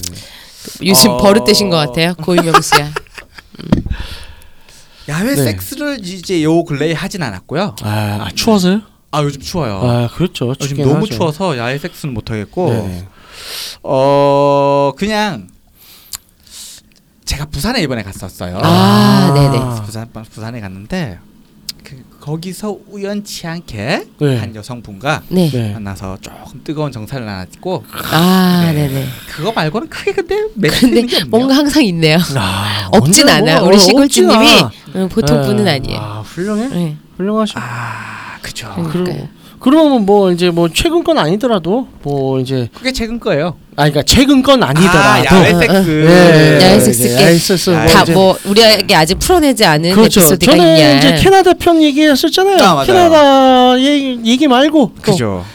요즘 0.85 1.11
어. 1.11 1.17
버릇되신 1.17 1.69
것 1.69 1.77
같아요. 1.77 2.13
고유명수야. 2.15 2.91
야외 5.09 5.35
네. 5.35 5.43
섹스를 5.43 5.99
이제 6.03 6.43
요 6.43 6.63
근래에 6.63 6.93
하진 6.93 7.23
않았고요. 7.23 7.75
아, 7.81 7.87
아, 8.21 8.29
추워서요? 8.35 8.81
아 9.11 9.23
요즘 9.23 9.41
추워요. 9.41 9.81
아 9.83 10.07
그렇죠. 10.13 10.53
요즘 10.61 10.77
너무 10.77 10.97
하죠. 10.97 11.15
추워서 11.15 11.57
야외 11.57 11.79
섹스는 11.79 12.13
못 12.13 12.29
하겠고 12.29 12.69
네네. 12.71 13.07
어 13.81 14.91
그냥 14.95 15.47
제가 17.39 17.49
부산에 17.49 17.81
이번에 17.81 18.03
갔었어요. 18.03 18.59
아, 18.61 19.31
네네. 19.33 19.85
부산 19.85 20.09
부산에 20.11 20.59
갔는데 20.59 21.19
그 21.85 22.03
거기서 22.19 22.77
우연치 22.89 23.47
않게 23.47 24.07
네. 24.19 24.37
한 24.37 24.53
여성분과 24.53 25.23
네. 25.29 25.49
네. 25.49 25.71
만나서 25.71 26.17
조금 26.19 26.61
뜨거운 26.65 26.91
정사를 26.91 27.25
나눴고 27.25 27.85
아, 28.11 28.61
네. 28.65 28.73
네, 28.73 28.87
네. 28.89 29.05
그거 29.29 29.53
말고는 29.53 29.87
크게 29.87 30.11
근데 30.11 31.01
게 31.05 31.15
없네요. 31.15 31.29
뭔가 31.29 31.55
항상 31.55 31.81
있네요. 31.85 32.17
아, 32.35 32.89
없진 32.91 33.29
언제 33.29 33.31
않아. 33.31 33.59
뭐, 33.61 33.69
우리 33.69 33.77
어, 33.77 33.79
시골주님이 33.79 34.33
않아. 34.59 34.71
응, 34.95 35.09
보통 35.09 35.39
네. 35.39 35.47
분은 35.47 35.65
아니에요. 35.67 35.97
아 35.97 36.19
훌륭해. 36.25 36.67
네. 36.67 36.97
훌륭하셔. 37.15 37.53
아 37.57 38.37
그죠. 38.41 38.73
그러니까요. 38.75 39.29
그러면 39.59 40.05
뭐 40.05 40.31
이제 40.31 40.49
뭐 40.51 40.67
최근 40.69 41.03
건 41.05 41.17
아니더라도 41.17 41.87
뭐 42.03 42.39
이제 42.41 42.69
그게 42.73 42.91
최근 42.91 43.19
거예요. 43.19 43.55
아 43.79 43.83
그러니까 43.83 44.03
최근 44.03 44.41
건 44.43 44.61
아니더라도 44.61 44.99
아, 44.99 45.23
야외 45.25 45.53
어, 45.53 45.59
섹스. 45.59 45.89
네, 45.89 46.53
야외 46.55 46.59
네, 46.59 46.79
섹스 46.81 47.01
네, 47.03 47.07
게 47.17 47.23
야외 47.23 47.37
섹스 47.37 47.69
뭐다 47.69 48.01
이제- 48.03 48.13
뭐 48.13 48.37
우리에게 48.45 48.93
아직 48.95 49.17
풀어내지 49.19 49.63
않은 49.63 49.91
그렇죠. 49.93 50.19
에피소드가 50.19 50.51
전에 50.57 50.75
있냐. 50.75 50.97
이제 50.97 51.15
캐나다 51.23 51.53
편 51.53 51.81
얘기했었잖아요. 51.81 52.57
아, 52.61 52.73
맞아요. 52.75 52.85
캐나다 52.85 53.79
얘기, 53.79 54.19
얘기 54.25 54.47
말고 54.49 54.91
또, 54.97 55.01
그죠. 55.01 55.45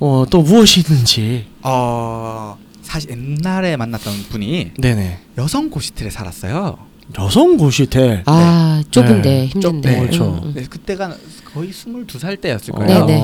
어, 0.00 0.24
또 0.28 0.42
무엇이 0.42 0.80
있는지. 0.80 1.46
어 1.62 2.58
사실 2.82 3.10
옛날에 3.10 3.76
만났던 3.78 4.12
분이 4.28 4.72
네네. 4.78 5.18
여성 5.38 5.70
고시텔에 5.70 6.10
살았어요. 6.10 6.76
여성 7.18 7.56
고시텔. 7.56 8.22
아 8.26 8.82
좁은데 8.90 9.28
네. 9.30 9.46
힘든데. 9.46 9.88
좁- 9.88 9.94
네, 9.94 9.98
그렇죠. 10.00 10.24
음, 10.42 10.48
음. 10.48 10.52
네, 10.54 10.64
그때가 10.68 11.14
거의 11.54 11.70
22살 11.70 12.38
때였을 12.38 12.74
어. 12.74 12.78
거예요. 12.78 13.06
네네. 13.06 13.20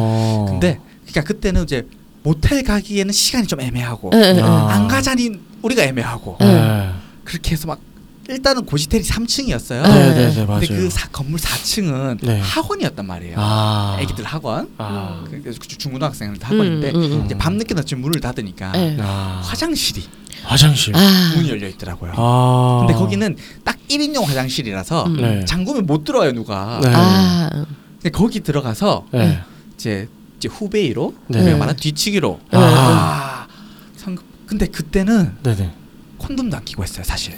근데 0.49 0.79
그러니까 1.07 1.21
그때는 1.23 1.65
이제 1.65 1.87
모텔 2.23 2.63
가기에는 2.63 3.13
시간이 3.13 3.47
좀 3.47 3.61
애매하고 3.61 4.11
응. 4.13 4.45
아. 4.45 4.69
안 4.73 4.89
가자니 4.89 5.33
우리가 5.63 5.83
애매하고 5.85 6.37
응. 6.41 6.47
네. 6.47 6.91
그렇게 7.25 7.53
해서 7.53 7.67
막 7.67 7.81
일단은 8.29 8.67
고시텔이 8.67 9.03
3층이었어요. 9.05 9.85
응. 9.85 9.91
네, 9.91 10.15
네, 10.15 10.35
네, 10.35 10.45
맞아요. 10.45 10.61
근데 10.61 10.67
그 10.67 10.91
사- 10.91 11.09
건물 11.09 11.41
4층은 11.41 12.19
네. 12.23 12.39
학원이었단 12.41 13.07
말이에요. 13.07 13.37
아. 13.39 13.97
애기들 14.01 14.25
학원. 14.25 14.69
아. 14.77 15.25
그래서 15.31 15.59
그 15.61 15.69
중고등학생들 15.69 16.43
학원인데 16.45 16.91
음, 16.91 16.97
음, 16.97 17.13
음. 17.21 17.25
이제 17.25 17.39
밤늦게 17.39 17.73
늦게 17.75 17.97
문을 17.97 18.21
닫으니까 18.21 18.73
네. 18.73 18.97
아. 19.01 19.41
화장실이 19.43 20.05
화장실. 20.45 20.95
아. 20.95 21.33
문이 21.37 21.49
열려 21.49 21.69
있더라고요. 21.69 22.13
아. 22.17 22.85
근데 22.87 22.93
거기는 22.99 23.35
딱 23.65 23.77
1인용 23.89 24.25
화장실이라서 24.27 25.07
음. 25.07 25.17
네. 25.17 25.45
잠그면 25.47 25.87
못 25.87 26.05
들어와요 26.05 26.33
누가. 26.33 26.81
네. 26.83 26.91
아. 26.95 27.49
근데 27.95 28.11
거기 28.11 28.41
들어가서 28.41 29.07
네. 29.13 29.41
이제 29.75 30.07
이제 30.39 30.49
후베이로 30.49 31.15
네. 31.29 31.43
우리가 31.43 31.57
말한 31.59 31.77
뒤치기로. 31.77 32.41
아. 32.53 32.59
아. 32.59 33.47
상- 33.97 34.17
근데 34.47 34.67
그때는 34.67 35.37
네네. 35.43 35.73
콘돔도 36.19 36.57
안 36.57 36.65
끼고 36.65 36.83
했어요 36.83 37.05
사실. 37.05 37.35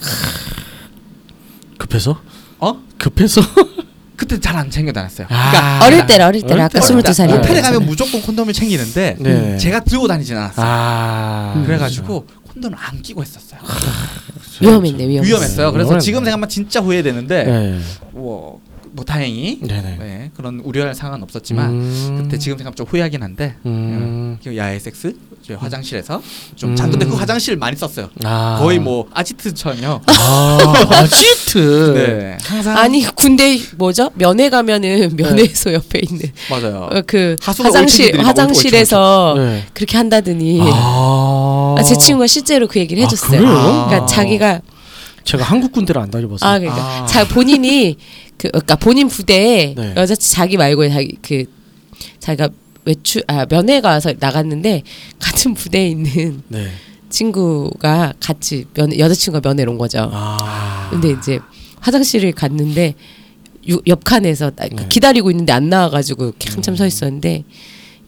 급해서? 1.78 2.20
어? 2.58 2.76
급해서? 2.98 3.40
그때 4.16 4.38
잘 4.38 4.54
안 4.56 4.70
챙겨 4.70 4.92
다녔어요. 4.92 5.26
아. 5.30 5.50
그러니까 5.50 5.86
어릴 5.86 6.06
때라 6.06 6.26
어릴 6.26 6.42
때라 6.42 6.64
아까 6.66 6.78
때라. 6.78 7.00
22살이라. 7.00 7.36
모텔에 7.38 7.62
가면 7.62 7.86
무조건 7.86 8.20
콘돔을 8.20 8.52
챙기는데 8.52 9.16
네. 9.18 9.56
제가 9.56 9.80
들고 9.80 10.06
다니진 10.08 10.36
않았어요. 10.36 10.66
아. 10.68 11.62
그래가지고 11.66 12.26
콘돔을 12.52 12.76
안 12.78 13.00
끼고 13.00 13.22
했었어요. 13.22 13.60
위험했네 14.60 15.08
위험. 15.08 15.24
위험했어요. 15.24 15.72
그래서 15.72 15.88
위험했네. 15.88 16.04
지금 16.04 16.18
생각하면 16.20 16.48
진짜 16.50 16.80
후회되는데 16.80 17.44
네. 17.44 17.80
뭐, 18.12 18.60
뭐 19.00 19.04
다행히 19.06 19.58
네네. 19.62 19.96
네, 19.98 20.30
그런 20.36 20.60
우려할 20.62 20.94
상황은 20.94 21.22
없었지만 21.22 21.70
음. 21.70 22.18
그때 22.22 22.36
지금 22.36 22.58
생각하면 22.58 22.76
좀 22.76 22.86
후회하긴 22.86 23.22
한데 23.22 23.54
음. 23.64 24.38
그 24.44 24.54
야외 24.54 24.78
섹스 24.78 25.16
저 25.40 25.54
화장실에서 25.54 26.20
좀 26.54 26.72
음. 26.72 26.76
자, 26.76 26.86
근데 26.86 27.06
그 27.06 27.14
화장실 27.14 27.56
많이 27.56 27.78
썼어요. 27.78 28.10
아. 28.24 28.58
거의 28.60 28.78
뭐 28.78 29.08
아지트처럼요. 29.14 30.02
아, 30.06 30.74
아지트. 31.00 31.94
네, 31.94 32.36
항상 32.44 32.76
아니 32.76 33.02
군대 33.14 33.58
뭐죠? 33.78 34.10
면회 34.16 34.50
가면은 34.50 35.16
면회소 35.16 35.72
옆에 35.72 36.02
있는 36.02 36.30
맞아요. 36.50 36.90
어, 36.92 37.00
그 37.06 37.36
화장실 37.40 38.20
화장실에서 38.20 39.34
네. 39.38 39.64
그렇게 39.72 39.96
한다더니 39.96 40.60
아. 40.62 41.76
아, 41.78 41.82
제 41.82 41.96
친구가 41.96 42.26
실제로 42.26 42.68
그 42.68 42.78
얘기를 42.78 43.02
아, 43.02 43.06
해줬어요. 43.06 43.40
그래요? 43.40 43.86
그러니까 43.88 44.02
아. 44.02 44.06
자기가 44.06 44.60
제가 45.24 45.44
한국 45.44 45.72
군대를 45.72 46.00
안 46.00 46.10
다녀봤어요. 46.10 46.48
아 46.50 46.58
그러니까 46.58 47.02
아. 47.02 47.06
자 47.06 47.26
본인이 47.28 47.96
그 48.36 48.48
그러니까 48.48 48.76
본인 48.76 49.08
부대에 49.08 49.74
네. 49.76 49.94
여자 49.96 50.14
자기 50.14 50.56
말고 50.56 50.88
자기 50.88 51.16
그 51.22 51.44
자기가 52.18 52.48
외출 52.84 53.22
아 53.26 53.44
면회 53.46 53.80
가서 53.80 54.12
나갔는데 54.18 54.82
같은 55.18 55.54
부대에 55.54 55.88
있는 55.88 56.42
네. 56.48 56.68
친구가 57.10 58.14
같이 58.20 58.64
면 58.74 58.96
여자친구가 58.98 59.46
면회를 59.48 59.70
온 59.72 59.78
거죠. 59.78 60.08
아. 60.12 60.88
근데 60.90 61.10
이제 61.10 61.38
화장실을 61.80 62.32
갔는데 62.32 62.94
유- 63.68 63.82
옆 63.86 64.04
칸에서 64.04 64.50
나- 64.50 64.66
네. 64.70 64.86
기다리고 64.88 65.30
있는데 65.30 65.52
안 65.52 65.68
나와가지고 65.68 66.24
이렇게 66.24 66.50
한참 66.50 66.76
서 66.76 66.86
있었는데 66.86 67.44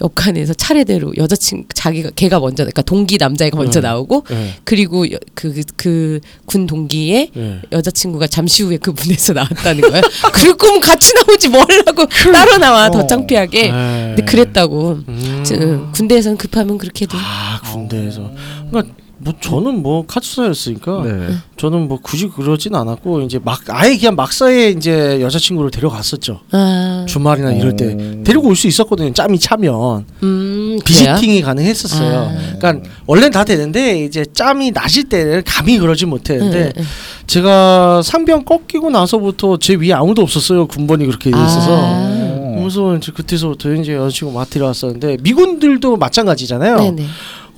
옆칸에서 0.01 0.55
차례대로 0.55 1.13
여자친 1.17 1.67
자기가 1.75 2.11
걔가 2.17 2.41
먼저 2.41 2.65
그러니까 2.65 2.83
동기 2.83 3.19
남자애가 3.19 3.57
먼저 3.57 3.81
네. 3.81 3.89
나오고 3.89 4.25
네. 4.31 4.55
그리고 4.65 5.05
그 5.35 5.53
그 5.77 6.21
군 6.47 6.67
동기의 6.67 7.31
네. 7.35 7.61
여자친구가 7.73 8.27
잠시 8.27 8.63
후에 8.63 8.77
그 8.79 8.91
문에서 8.91 9.33
나왔다는 9.35 9.81
거야. 9.91 10.01
그럴 10.33 10.57
거면 10.57 10.81
같이 10.81 11.13
나오지 11.15 11.49
뭐 11.49 11.65
하려고 11.69 12.07
따로 12.07 12.59
나와 12.59 12.91
더 12.91 13.01
어. 13.01 13.07
창피하게. 13.07 13.63
네. 13.71 14.13
근데 14.17 14.25
그랬다고. 14.25 14.99
음. 15.09 15.91
군대에서는 15.93 16.37
급하면 16.39 16.79
그렇게 16.79 17.07
돼. 17.07 17.17
아 17.17 17.61
군대에서. 17.73 18.31
그러니까 18.71 18.95
뭐 19.25 19.33
저는 19.41 19.83
뭐 19.83 20.05
카투사였으니까 20.07 21.03
네. 21.05 21.29
저는 21.57 21.87
뭐 21.87 21.99
굳이 22.03 22.29
그러진 22.29 22.75
않았고 22.75 23.21
이제 23.21 23.39
막 23.43 23.61
아예 23.69 23.97
그냥 23.97 24.17
막사에 24.17 24.71
이제 24.71 25.21
여자친구를 25.21 25.71
데려갔었죠. 25.71 26.41
아, 26.51 27.05
주말이나 27.07 27.53
이럴 27.53 27.77
때 27.77 27.95
오. 27.95 28.25
데리고 28.25 28.49
올 28.49 28.57
수 28.57 28.67
있었거든요. 28.67 29.13
짬이 29.13 29.39
차면 29.39 30.05
음? 30.23 30.79
비지팅이 30.85 31.41
가능했었어요. 31.43 32.19
아. 32.19 32.57
그러니까 32.59 32.91
원래는 33.07 33.31
다 33.31 33.45
되는데 33.45 34.05
이제 34.05 34.25
짬이 34.33 34.73
나실 34.73 35.09
때는 35.09 35.43
감히 35.47 35.79
그러지 35.79 36.07
못했는데 36.07 36.73
응, 36.77 36.83
응, 36.83 36.85
제가 37.27 38.03
상병 38.03 38.45
꺾이고 38.45 38.91
나서부터 38.91 39.57
제 39.59 39.75
위에 39.75 39.93
아무도 39.93 40.23
없었어요. 40.23 40.67
군번이 40.67 41.07
그렇게 41.07 41.31
돼 41.31 41.37
있어서. 41.37 41.79
아. 41.81 42.55
그래서 42.59 42.97
이제 42.97 43.13
그때서부터 43.13 43.73
이제 43.75 43.95
여자친구 43.95 44.35
맡으러 44.35 44.67
왔었는데 44.67 45.19
미군들도 45.23 45.97
마찬가지잖아요. 45.97 46.77
네네. 46.79 47.07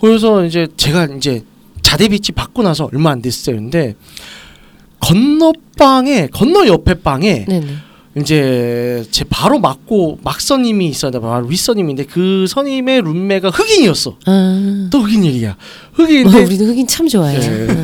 그래서 0.00 0.44
이제 0.44 0.66
제가 0.76 1.06
이제 1.16 1.42
자대비치 1.85 2.33
받고 2.33 2.62
나서 2.62 2.88
얼마 2.93 3.11
안 3.11 3.23
됐어요. 3.23 3.57
근데 3.57 3.95
건너 4.99 5.53
방에 5.79 6.29
건너 6.33 6.67
옆에 6.67 6.95
방에 6.95 7.45
네네. 7.47 7.67
이제 8.17 9.05
제 9.11 9.25
바로 9.29 9.59
맞고 9.59 10.21
막선님이 10.23 10.87
있었는데 10.88 11.25
바로 11.25 11.47
윗선님인데 11.47 12.07
그 12.07 12.47
선임의 12.49 13.03
룸메가 13.03 13.50
흑인이었어. 13.50 14.17
아. 14.25 14.88
또 14.91 15.00
흑인 15.00 15.25
얘기야. 15.25 15.57
뭐, 15.97 16.07
흑인인데 16.07 16.45
우리도 16.45 16.64
흑인 16.64 16.87
참 16.87 17.07
좋아해. 17.07 17.38
네. 17.38 17.49
응. 17.69 17.83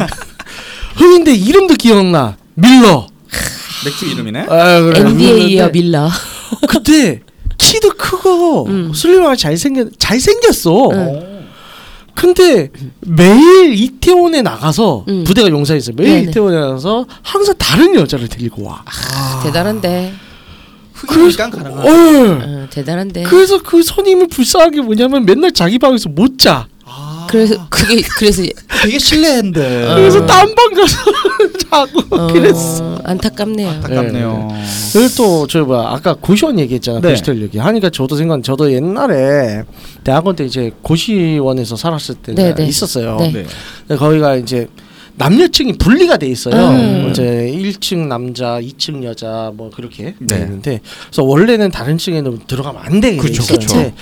흑인데 0.96 1.34
이름도 1.34 1.74
기억나. 1.74 2.36
밀러. 2.54 3.06
맥주 3.84 4.06
이름이네. 4.06 4.40
아, 4.48 4.80
그래. 4.80 5.00
NBA이어 5.00 5.34
흑인인데 5.34 5.70
밀러. 5.72 6.08
그때 6.68 7.20
키도 7.58 7.90
크고 7.96 8.66
음. 8.66 8.92
슬림하게 8.94 9.36
잘생겼 9.36 9.88
잘생겼어. 9.98 10.90
응. 10.92 11.29
근데 12.14 12.70
매일 13.00 13.72
이태원에 13.74 14.42
나가서 14.42 15.04
음. 15.08 15.24
부대가 15.24 15.48
용사였어요. 15.48 15.94
매일 15.96 16.12
네네. 16.14 16.30
이태원에 16.30 16.58
나가서 16.58 17.06
항상 17.22 17.54
다른 17.58 17.94
여자를 17.94 18.28
데리고 18.28 18.64
와. 18.64 18.84
대단한데. 19.42 20.12
흑이니까 20.94 21.50
가능한. 21.50 21.78
어. 21.78 21.88
응, 21.88 22.68
대단한데. 22.70 23.22
그래서 23.22 23.62
그 23.62 23.82
선임을 23.82 24.28
불쌍한 24.28 24.70
게 24.72 24.80
뭐냐면 24.82 25.24
맨날 25.24 25.52
자기 25.52 25.78
방에서 25.78 26.08
못 26.10 26.38
자. 26.38 26.66
아, 26.84 27.26
그래서 27.30 27.66
그게 27.70 28.02
그래서 28.18 28.42
되게 28.80 28.98
실례한데. 28.98 29.86
어. 29.86 29.94
그래서 29.96 30.24
딴방 30.26 30.74
가서 30.74 30.98
자고 31.70 32.16
어, 32.16 32.26
그랬어. 32.32 32.98
안타깝네요. 33.04 33.68
안타깝네요. 33.68 34.48
그리고 34.92 35.14
또저 35.16 35.64
뭐야 35.64 35.88
아까 35.90 36.14
고시원 36.14 36.58
얘기했잖아. 36.58 37.00
네. 37.00 37.10
고시텔 37.10 37.42
얘기 37.42 37.58
하니까 37.58 37.90
저도 37.90 38.16
생각. 38.16 38.42
저도 38.42 38.72
옛날에 38.72 39.62
대학원 40.04 40.36
때 40.36 40.44
이제 40.44 40.70
고시원에서 40.82 41.76
살았을 41.76 42.16
때 42.16 42.34
네, 42.34 42.54
네. 42.54 42.66
있었어요. 42.66 43.16
네. 43.18 43.32
네. 43.32 43.46
근데 43.86 43.98
거기가 43.98 44.36
이제 44.36 44.68
남녀층이 45.16 45.74
분리가 45.74 46.16
돼 46.16 46.26
있어요. 46.28 46.54
음. 46.70 47.08
이제 47.10 47.22
1층 47.54 48.06
남자, 48.06 48.58
2층 48.60 49.04
여자 49.04 49.52
뭐 49.54 49.70
그렇게 49.70 50.14
네. 50.18 50.26
돼 50.26 50.42
있는데 50.42 50.80
그래서 51.10 51.24
원래는 51.24 51.70
다른 51.70 51.98
층에는 51.98 52.40
들어가면 52.46 52.80
안 52.82 53.00
되게 53.00 53.16
돼 53.16 53.22
그쵸, 53.22 53.42
있었는데 53.42 53.94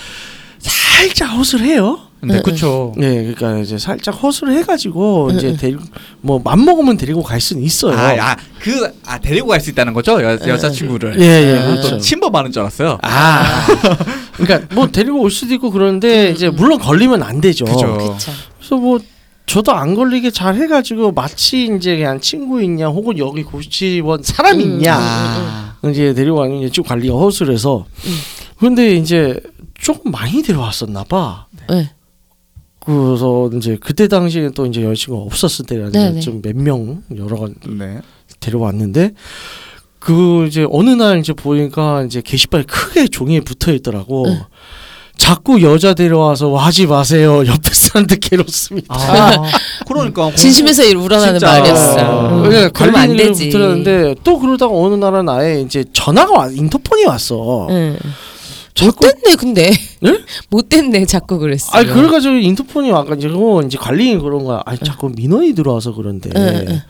살짝 0.61 1.31
허술 1.37 1.61
해요. 1.62 2.08
네, 2.20 2.35
응, 2.35 2.42
그렇죠. 2.42 2.92
네, 2.96 3.33
그러니까 3.33 3.59
이제 3.61 3.78
살짝 3.78 4.20
허술을 4.22 4.54
해가지고 4.59 5.28
응, 5.31 5.37
이제 5.37 5.48
응. 5.48 5.57
데리고 5.57 5.83
뭐맘 6.20 6.64
먹으면 6.64 6.96
데리고 6.96 7.22
갈 7.22 7.40
수는 7.40 7.62
있어요. 7.62 7.96
아, 7.96 8.31
아, 8.33 8.37
그, 8.59 8.92
아, 9.07 9.18
데리고 9.18 9.48
갈 9.48 9.61
수 9.61 9.70
있다는 9.70 9.92
거죠? 9.92 10.20
여, 10.22 10.33
여자친구를. 10.33 11.20
예, 11.20 11.24
예, 11.24 11.59
아, 11.59 11.66
그렇죠. 11.66 11.90
또 11.90 11.98
침범하는 11.98 12.50
줄 12.50 12.62
알았어요. 12.62 12.98
아, 13.02 13.66
그러니까 14.35 14.74
뭐 14.74 14.88
데리고 14.88 15.20
올 15.20 15.31
수도 15.31 15.54
있고 15.54 15.70
그런데 15.70 16.31
이제 16.31 16.48
물론 16.50 16.78
걸리면 16.78 17.22
안 17.22 17.40
되죠. 17.40 17.64
그죠. 17.64 18.16
그래서 18.59 18.76
뭐 18.76 18.98
저도 19.46 19.72
안 19.72 19.94
걸리게 19.94 20.31
잘 20.31 20.57
해가지고 20.57 21.12
마치 21.12 21.64
이제 21.74 21.96
그냥 21.96 22.20
친구 22.20 22.62
있냐 22.62 22.88
혹은 22.88 23.16
여기 23.18 23.42
고시원 23.42 24.22
사람 24.22 24.57
음, 24.57 24.61
있냐 24.61 24.96
아. 25.00 25.74
이제 25.88 26.12
데리고 26.12 26.38
왔는데 26.38 26.68
쭉 26.70 26.83
관리가 26.87 27.16
허술해서 27.16 27.87
음. 28.07 28.18
근데 28.59 28.94
이제 28.96 29.40
조금 29.81 30.11
많이 30.11 30.42
데려왔었나 30.42 31.04
봐. 31.04 31.46
네. 31.70 31.90
그래서 32.88 33.51
이제 33.55 33.77
그때 33.81 34.09
당시에 34.09 34.51
또 34.55 34.64
이제 34.66 34.83
여자친구가 34.83 35.24
없었을 35.27 35.66
때라 35.66 35.90
네네. 35.90 36.20
좀몇 36.20 36.57
명 36.57 37.03
여러 37.16 37.37
가 37.38 37.48
네. 37.66 38.01
데려왔는데 38.40 39.12
그 39.98 40.46
이제 40.46 40.66
어느 40.70 40.90
날 40.90 41.18
이제 41.18 41.33
보니까 41.33 42.05
이제 42.05 42.22
게시판에 42.24 42.64
크게 42.64 43.09
종이에 43.09 43.40
붙어 43.40 43.72
있더라고. 43.72 44.27
응. 44.29 44.40
자꾸 45.18 45.61
여자 45.62 45.94
데려와서 45.94 46.55
하지 46.55 46.87
마세요. 46.87 47.42
옆에 47.44 47.70
사람들 47.72 48.18
괴롭습니다. 48.20 48.94
아, 48.94 49.33
그러니까. 49.87 50.31
진심에서 50.37 50.85
우러나는 50.96 51.40
진짜. 51.40 51.46
말이었어. 51.46 51.96
어. 51.96 52.37
응. 52.37 52.42
그러니까 52.44 52.68
그러면 52.70 53.01
안 53.01 53.16
되지. 53.16 53.51
붙었는데 53.51 54.14
또 54.22 54.38
그러다가 54.38 54.72
어느 54.74 54.94
날은 54.94 55.29
아예 55.29 55.61
이제 55.61 55.85
전화가 55.92 56.33
와 56.33 56.48
인터폰이 56.48 57.05
왔어. 57.05 57.66
응. 57.68 57.98
못됐네 58.85 59.35
근데. 59.38 59.71
네? 60.01 60.19
못됐네 60.51 61.07
자꾸 61.07 61.38
그랬어. 61.38 61.77
아니 61.77 61.88
그래가지고 61.88 62.35
인터폰이 62.35 62.91
와가지고 62.91 63.62
이제 63.62 63.79
관리인 63.79 64.21
그런 64.21 64.45
거야. 64.45 64.62
아니 64.67 64.79
자꾸 64.79 65.11
민원이 65.11 65.55
들어와서 65.55 65.95
그런데 65.95 66.31
응, 66.37 66.64
응. 66.69 66.81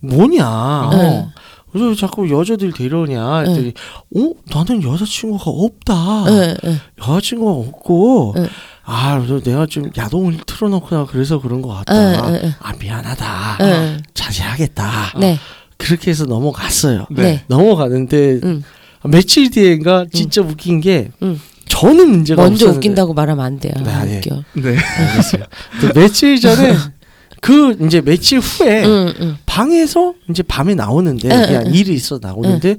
뭐냐. 0.00 0.90
응. 0.92 1.32
그래서 1.72 1.94
자꾸 1.94 2.28
여자들 2.30 2.72
데려오냐. 2.72 3.38
했더니 3.38 3.72
어 4.16 4.32
나는 4.52 4.82
여자친구가 4.82 5.44
없다. 5.50 6.24
여자친구가 6.98 7.68
없고 7.68 8.34
응. 8.36 8.48
아 8.84 9.18
그래서 9.18 9.40
내가 9.40 9.66
좀 9.66 9.88
야동을 9.96 10.38
틀어놓거나 10.46 11.06
그래서 11.06 11.40
그런 11.40 11.62
것 11.62 11.68
같다. 11.68 11.94
응, 11.94 12.34
응, 12.34 12.40
응. 12.44 12.54
아 12.60 12.72
미안하다. 12.72 13.58
응. 13.60 14.00
자제하겠다. 14.14 15.18
네. 15.20 15.38
그렇게 15.76 16.10
해서 16.10 16.24
넘어갔어요. 16.24 17.06
네. 17.10 17.44
넘어가는데 17.46 18.40
응. 18.42 18.62
며칠 19.04 19.50
뒤엔가 19.50 20.06
진짜 20.12 20.42
웃긴 20.42 20.80
게 20.80 21.10
응. 21.22 21.40
저는 21.66 22.10
문제가 22.10 22.42
먼저 22.42 22.66
없었는데 22.66 22.76
웃긴다고 22.78 23.14
말하면 23.14 23.44
안 23.44 23.58
돼요. 23.58 23.72
네, 23.82 23.90
안 23.90 24.08
네. 24.08 24.18
웃겨. 24.18 24.44
네. 24.54 24.76
알겠어요. 24.98 25.44
또 25.80 26.00
며칠 26.00 26.40
전에 26.40 26.74
그 27.40 27.76
이제 27.86 28.00
며칠 28.00 28.38
후에 28.38 28.84
응, 28.84 29.14
응. 29.20 29.36
방에서 29.46 30.14
이제 30.28 30.42
밤에 30.42 30.74
나오는데 30.74 31.28
응, 31.30 31.46
그냥 31.46 31.64
응, 31.66 31.74
일이 31.74 31.94
있어 31.94 32.18
나오는데 32.20 32.76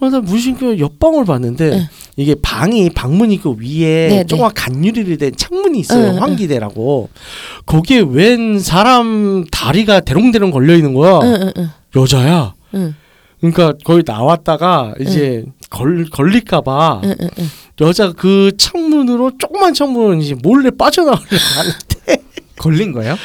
어, 0.00 0.10
나 0.10 0.20
무신교 0.20 0.78
옆방을 0.78 1.24
봤는데 1.24 1.72
응. 1.72 1.86
이게 2.16 2.34
방이 2.42 2.90
방문이 2.90 3.40
그 3.40 3.52
위에 3.58 4.08
네, 4.08 4.08
네. 4.08 4.24
조금 4.24 4.48
간유리로 4.52 5.16
된 5.16 5.32
창문이 5.34 5.78
있어요 5.78 6.10
응, 6.10 6.16
응. 6.16 6.22
환기대라고 6.22 7.08
거기에 7.64 8.04
웬 8.06 8.58
사람 8.58 9.44
다리가 9.50 10.00
대롱대롱 10.00 10.50
걸려 10.50 10.74
있는 10.74 10.92
거야 10.92 11.20
응, 11.22 11.34
응, 11.40 11.52
응. 11.56 11.70
여자야 11.96 12.52
응. 12.74 12.94
그러니까 13.52 13.76
거기 13.84 14.02
나왔다가 14.06 14.94
이제 15.00 15.44
걸 15.68 16.06
걸릴까봐 16.10 17.00
응, 17.04 17.14
응, 17.20 17.28
응. 17.38 17.50
여자 17.80 18.12
그 18.12 18.52
창문으로 18.56 19.32
조그만 19.38 19.74
창문으로 19.74 20.14
이제 20.14 20.34
몰래 20.42 20.70
빠져나가려고 20.70 21.36
하는데 21.56 22.22
걸린 22.56 22.92
거예요? 22.92 23.16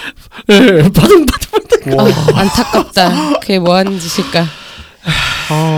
예, 0.49 0.82
바둥바둥 0.89 1.97
어, 1.97 2.08
안타깝다. 2.34 3.39
그게 3.39 3.60
뭐 3.60 3.75
하는 3.75 3.97
짓일까? 3.99 4.45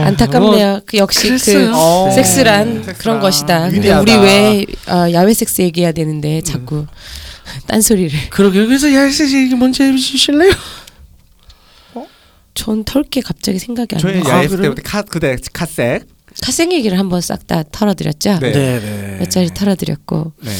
안타깝네요. 0.05 0.81
그 0.85 0.97
역시 0.97 1.27
그랬어요. 1.27 1.71
그 1.71 1.77
어. 1.77 2.11
섹스란 2.11 2.75
섹스란 2.75 2.97
그런 2.97 3.19
것이다. 3.19 3.69
근데 3.69 3.77
위대하다. 3.77 4.01
우리 4.01 4.15
왜 4.25 4.65
어, 4.87 5.11
야외 5.11 5.33
섹스 5.33 5.61
얘기해야 5.61 5.91
되는데 5.91 6.41
자꾸 6.41 6.85
딴소리를. 7.67 8.29
그러게 8.29 8.65
그래서 8.65 8.91
야씨 8.93 9.23
얘기 9.35 9.55
먼저 9.55 9.83
해주실래요? 9.83 10.51
전 12.53 12.83
털게 12.83 13.21
갑자기 13.21 13.59
생각이 13.59 13.95
안 13.95 14.01
저희 14.01 14.13
나요. 14.21 14.23
아, 14.33 14.37
야했을 14.37 14.57
그래요? 14.57 14.73
때부터 14.75 14.89
카, 14.89 15.01
그대 15.03 15.37
카색. 15.53 16.05
카생 16.43 16.71
얘기를 16.71 16.97
한번 16.97 17.19
싹 17.21 17.45
다 17.47 17.63
털어드렸죠. 17.71 18.39
네. 18.39 18.51
네네. 18.51 19.17
몇 19.19 19.29
자리 19.29 19.47
털어드렸고 19.53 20.31
네. 20.43 20.51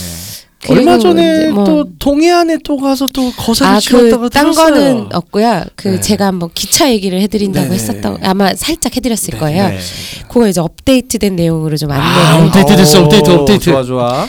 얼마 0.69 0.97
그리고 0.97 0.99
전에 0.99 1.37
이제 1.37 1.51
뭐- 1.51 1.63
또 1.65 1.85
동해안에 1.97 2.57
또 2.63 2.77
가서 2.77 3.07
또 3.07 3.31
거사를 3.31 3.75
아, 3.77 3.79
그, 3.87 4.29
딴 4.29 4.51
들었어요. 4.51 4.73
거는 4.73 5.07
없고요. 5.13 5.63
그, 5.75 5.87
네. 5.87 6.01
제가 6.01 6.27
한번 6.27 6.49
기차 6.53 6.91
얘기를 6.91 7.19
해드린다고 7.21 7.63
네네. 7.69 7.75
했었던, 7.75 8.17
아마 8.23 8.53
살짝 8.53 8.95
해드렸을 8.95 9.39
거예요. 9.39 9.69
네. 9.69 9.79
그거 10.27 10.47
이제 10.47 10.59
업데이트된 10.61 11.35
내용으로 11.35 11.77
좀 11.77 11.89
아, 11.91 11.95
안내를. 11.95 12.47
업데이트 12.47 12.75
됐어, 12.75 13.03
업데이트, 13.03 13.29
오, 13.31 13.33
업데이트. 13.39 13.63
좋아 13.65 13.83
좋아. 13.83 14.27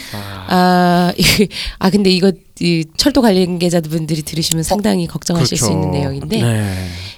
아, 0.49 1.13
이- 1.19 1.49
아, 1.79 1.91
근데 1.91 2.09
이거, 2.11 2.33
이 2.63 2.85
철도 2.97 3.23
관련계자분들이 3.23 4.23
들으시면 4.23 4.63
상당히 4.63 5.09
걱정하실 5.09 5.59
수 5.59 5.65
그렇죠. 5.65 5.79
있는 5.81 5.91
내용인데. 5.91 6.43
네. 6.43 6.75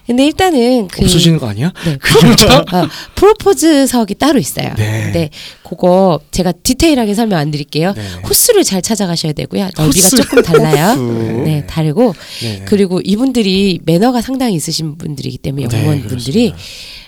근데 0.07 0.25
일단은 0.27 0.89
그. 0.89 1.05
없어지는 1.05 1.39
거 1.39 1.49
아니야? 1.49 1.71
네, 1.85 1.99
아, 2.73 2.89
프로포즈석이 3.15 4.15
따로 4.15 4.39
있어요. 4.39 4.73
네. 4.77 5.03
근데 5.05 5.31
그거 5.63 6.19
제가 6.31 6.53
디테일하게 6.53 7.15
설명 7.15 7.39
안 7.39 7.51
드릴게요. 7.51 7.93
네. 7.95 8.03
호수를 8.27 8.65
잘 8.65 8.81
찾아가셔야 8.81 9.33
되고요. 9.35 9.69
넓이가 9.77 9.85
호수. 9.87 10.17
조금 10.17 10.43
달라요. 10.43 10.93
호수. 10.93 11.43
네, 11.45 11.67
다르고 11.67 12.15
네. 12.43 12.63
그리고 12.67 13.01
이분들이 13.05 13.81
매너가 13.85 14.23
상당히 14.23 14.55
있으신 14.55 14.97
분들이기 14.97 15.39
때문에 15.39 15.69
네, 15.69 15.77
영무원분들이 15.77 16.51
그렇습니다. 16.53 16.57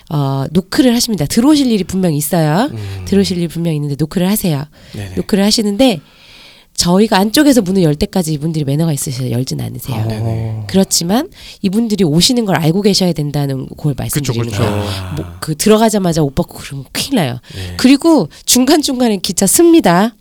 어, 0.09 0.45
노크를 0.51 0.93
하십니다. 0.95 1.25
들어오실 1.25 1.71
일이 1.71 1.83
분명 1.83 2.13
있어요. 2.13 2.69
음. 2.71 3.01
들어오실 3.05 3.37
일이 3.37 3.47
분명 3.47 3.73
있는데 3.75 3.95
노크를 3.97 4.29
하세요. 4.29 4.63
네네. 4.93 5.15
노크를 5.15 5.43
하시는데 5.43 5.99
저희가 6.77 7.17
안쪽에서 7.17 7.61
문을 7.63 7.81
열 7.83 7.95
때까지 7.95 8.31
이분들이 8.33 8.63
매너가 8.63 8.93
있으셔서 8.93 9.31
열진 9.31 9.59
않으세요. 9.59 9.97
아, 9.97 10.07
네네. 10.07 10.63
그렇지만 10.67 11.27
이분들이 11.63 12.05
오시는 12.05 12.45
걸 12.45 12.55
알고 12.55 12.83
계셔야 12.83 13.13
된다는 13.13 13.67
걸 13.75 13.95
말씀드리는 13.97 14.45
그쵸. 14.45 14.61
거예요. 14.61 14.83
아. 14.87 15.13
뭐, 15.17 15.25
그 15.39 15.55
들어가자마자 15.55 16.21
오빠 16.21 16.43
그러면 16.43 16.85
큰일 16.93 17.15
나요. 17.15 17.39
네. 17.55 17.73
그리고 17.77 18.29
중간 18.45 18.81
중간에 18.83 19.17
기차 19.17 19.47
씁니다. 19.47 20.15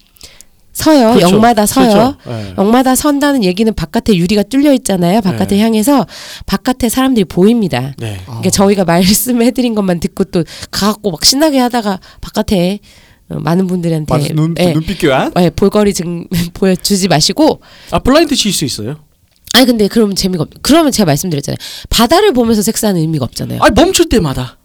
서요. 0.72 1.14
그렇죠. 1.14 1.34
역마다 1.34 1.66
서요. 1.66 1.88
그렇죠. 1.88 2.16
네. 2.26 2.54
역마다 2.56 2.94
선다는 2.94 3.44
얘기는 3.44 3.72
바깥에 3.72 4.14
유리가 4.16 4.42
뚫려 4.42 4.72
있잖아요. 4.74 5.20
바깥에 5.20 5.56
네. 5.56 5.62
향해서 5.62 6.06
바깥에 6.46 6.88
사람들이 6.88 7.24
보입니다. 7.26 7.92
네. 7.98 8.18
그러니까 8.24 8.50
저희가 8.50 8.84
말씀해드린 8.84 9.74
것만 9.74 10.00
듣고 10.00 10.24
또 10.24 10.42
가갖고 10.70 11.10
막 11.10 11.24
신나게 11.24 11.58
하다가 11.58 12.00
바깥에 12.22 12.80
어, 12.80 13.05
많은 13.28 13.66
분들한테 13.66 14.12
맞아, 14.14 14.32
눈 14.34 14.54
예, 14.58 14.72
눈빛 14.72 14.98
교환. 15.00 15.32
예, 15.40 15.50
볼거리 15.50 15.92
좀 15.94 16.26
보여주지 16.54 17.08
마시고 17.08 17.60
아 17.90 17.98
블라인드 17.98 18.34
칠 18.36 18.52
수 18.52 18.64
있어요? 18.64 19.00
아니 19.54 19.66
근데 19.66 19.88
그러면 19.88 20.14
재미가 20.16 20.42
없. 20.44 20.50
그러면 20.62 20.92
제가 20.92 21.06
말씀드렸잖아요. 21.06 21.56
바다를 21.90 22.32
보면서 22.32 22.62
섹스하는 22.62 23.00
의미가 23.00 23.24
없잖아요. 23.24 23.60
아 23.62 23.70
멈출 23.70 24.08
때마다 24.08 24.58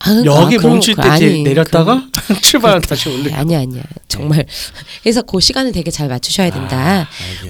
아, 0.00 0.22
여기 0.24 0.56
아, 0.56 0.58
그럼 0.58 0.72
멈출 0.74 0.94
그- 0.94 1.02
때 1.02 1.08
아니, 1.08 1.42
내렸다가 1.42 2.06
출발 2.42 2.80
다시 2.80 3.04
그- 3.08 3.14
올리고. 3.14 3.34
아니 3.36 3.56
아니야 3.56 3.82
정말 4.08 4.44
그래서 5.02 5.22
그 5.22 5.40
시간을 5.40 5.72
되게 5.72 5.90
잘 5.90 6.08
맞추셔야 6.08 6.50
된다. 6.50 6.76
아. 7.02 7.08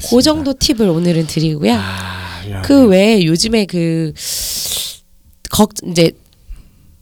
그 0.09 0.23
정도 0.23 0.53
팁을 0.59 0.89
오늘은 0.89 1.27
드리고요. 1.27 1.75
아, 1.75 2.43
야. 2.51 2.63
그 2.63 2.87
외에 2.87 3.25
요즘에 3.25 3.67
그 3.67 4.13
걱 5.51 5.71
이제 5.89 6.11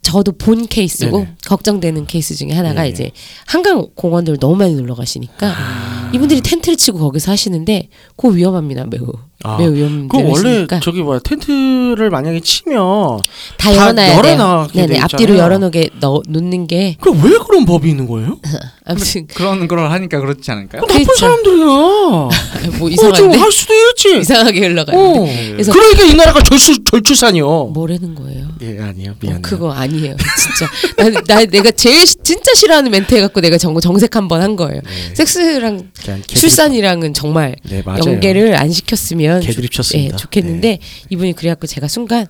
저도 0.03 0.33
본 0.33 0.67
케이스고 0.67 1.19
네네. 1.19 1.35
걱정되는 1.47 2.07
케이스 2.07 2.35
중에 2.35 2.51
하나가 2.53 2.83
네네. 2.83 2.89
이제 2.89 3.11
한강 3.47 3.87
공원들 3.95 4.39
너무 4.39 4.57
많이 4.57 4.75
놀러 4.75 4.95
가시니까 4.95 5.47
아. 5.57 6.11
이분들이 6.13 6.41
텐트를 6.41 6.77
치고 6.77 6.99
거기서 6.99 7.31
하시는데 7.31 7.89
그거 8.17 8.29
위험합니다 8.29 8.85
매우 8.87 9.07
아, 9.45 9.57
매우 9.59 9.73
위험한 9.73 10.09
그 10.09 10.19
원래 10.23 10.67
저기 10.83 11.03
뭐야 11.03 11.21
텐트를 11.21 12.11
만약에 12.11 12.41
치면 12.41 13.21
다다 13.59 13.77
열어놔야. 13.77 14.17
열어놔게 14.17 14.73
네네 14.81 14.95
돼 14.95 14.99
앞뒤로. 15.01 15.37
열어놓게 15.39 15.91
넣, 16.01 16.23
놓는 16.29 16.67
게그왜 16.67 17.39
그런 17.47 17.65
법이 17.65 17.89
있는 17.89 18.07
거예요? 18.07 18.39
아무튼 18.85 19.29
그런 19.29 19.69
걸 19.69 19.79
하니까 19.91 20.19
그렇지 20.21 20.51
않을까요? 20.51 20.83
나쁜 20.83 21.05
그렇죠. 21.05 21.21
사람들이야. 21.21 21.67
뭐좀 22.79 22.91
이상한데 22.91 23.39
할 23.39 23.53
수도 23.53 23.73
있지. 23.75 24.19
이상하게 24.19 24.61
흘러가는데 24.67 25.21
어. 25.21 25.53
그래서- 25.53 25.73
그러니까 25.73 26.03
이 26.05 26.15
나라가 26.15 26.43
절수 26.43 26.83
절추산이요. 26.91 27.67
뭐라는 27.75 28.15
거예요? 28.17 28.49
예 28.61 28.81
아니에요 28.81 29.13
어, 29.13 29.15
미안해요. 29.21 29.43
그거 29.43 29.71
아니에요, 29.73 30.17
진짜. 30.37 30.71
나, 30.97 31.21
나 31.27 31.45
내가 31.45 31.71
제일 31.71 32.07
시- 32.07 32.17
진짜 32.25 32.53
싫어하는 32.55 32.91
멘트 32.91 33.15
해갖고 33.15 33.41
내가 33.41 33.57
정, 33.59 33.79
정색 33.81 34.17
한 34.17 34.27
번 34.29 34.41
한 34.43 34.57
거예요. 34.57 34.81
네. 34.83 35.15
섹스랑 35.15 35.91
그냥 36.03 36.21
개드립- 36.23 36.37
출산이랑은 36.37 37.15
정말 37.15 37.55
네 37.69 37.83
맞아요. 37.85 38.01
연계를 38.07 38.57
안 38.57 38.71
시켰으면 38.73 39.41
개드립 39.43 39.71
좋- 39.71 39.77
쳤습니다. 39.83 40.15
예, 40.15 40.17
좋겠는데 40.17 40.79
이분이 41.11 41.35
그래갖고 41.35 41.67
제가 41.69 41.87
순간 41.89 42.27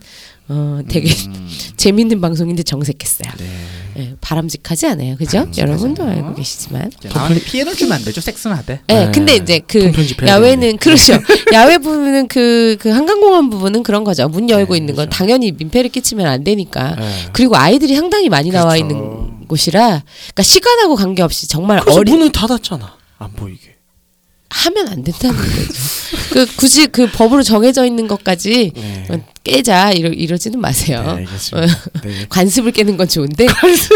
어 0.49 0.81
되게 0.89 1.09
재밌는 1.77 2.21
방송인데 2.21 2.63
정색했어요. 2.63 3.33
네. 3.39 3.47
예, 3.99 4.15
바람직하지 4.21 4.87
않아요, 4.87 5.17
그죠? 5.17 5.47
여러분도 5.57 6.03
알고 6.03 6.35
계시지만. 6.35 6.91
남한테 7.13 7.43
피해를 7.43 7.75
주면 7.75 7.93
안 7.93 8.05
되죠. 8.05 8.21
섹스는 8.21 8.57
하되. 8.57 8.81
예, 8.89 8.95
네. 8.95 9.11
근데 9.13 9.37
이제 9.37 9.61
그 9.67 9.93
야외는 10.27 10.79
그렇죠. 10.79 11.15
야외 11.53 11.77
부분은 11.79 12.29
그, 12.29 12.77
그 12.81 12.89
한강공원 12.89 13.51
부분은 13.51 13.83
그런 13.83 14.03
거죠. 14.05 14.29
문 14.29 14.49
열고 14.49 14.73
네, 14.73 14.79
있는 14.79 14.95
건 14.95 15.07
그렇죠. 15.07 15.19
당연히 15.19 15.53
민폐를 15.53 15.91
끼치면 15.91 16.27
안 16.27 16.43
되니까. 16.43 16.97
네. 16.97 17.13
그리고 17.33 17.57
아이들이 17.57 17.95
상당히 17.95 18.29
많이 18.31 18.51
나와 18.51 18.75
그렇죠. 18.75 18.81
있는 18.83 19.47
곳이라, 19.47 19.81
그러니까 19.89 20.43
시간하고 20.43 20.97
관계없이 20.97 21.47
정말 21.47 21.83
어린 21.87 22.17
문을 22.17 22.33
닫았잖아. 22.33 22.95
안 23.19 23.33
보이게. 23.33 23.72
하면 24.53 24.89
안 24.89 25.03
된다는 25.03 25.37
거죠. 25.37 25.51
그 26.31 26.47
굳이 26.57 26.87
그 26.87 27.11
법으로 27.11 27.43
정해져 27.43 27.87
있는 27.87 28.07
것까지 28.07 28.73
네. 28.75 29.07
어, 29.11 29.19
깨자 29.45 29.93
이러 29.93 30.11
이러지는 30.11 30.59
네, 30.59 30.61
마세요. 30.61 31.01
알겠습니다. 31.01 31.75
네. 32.05 32.27
관습을 32.29 32.73
깨는 32.73 32.97
건 32.99 33.09
좋은데 33.09 33.47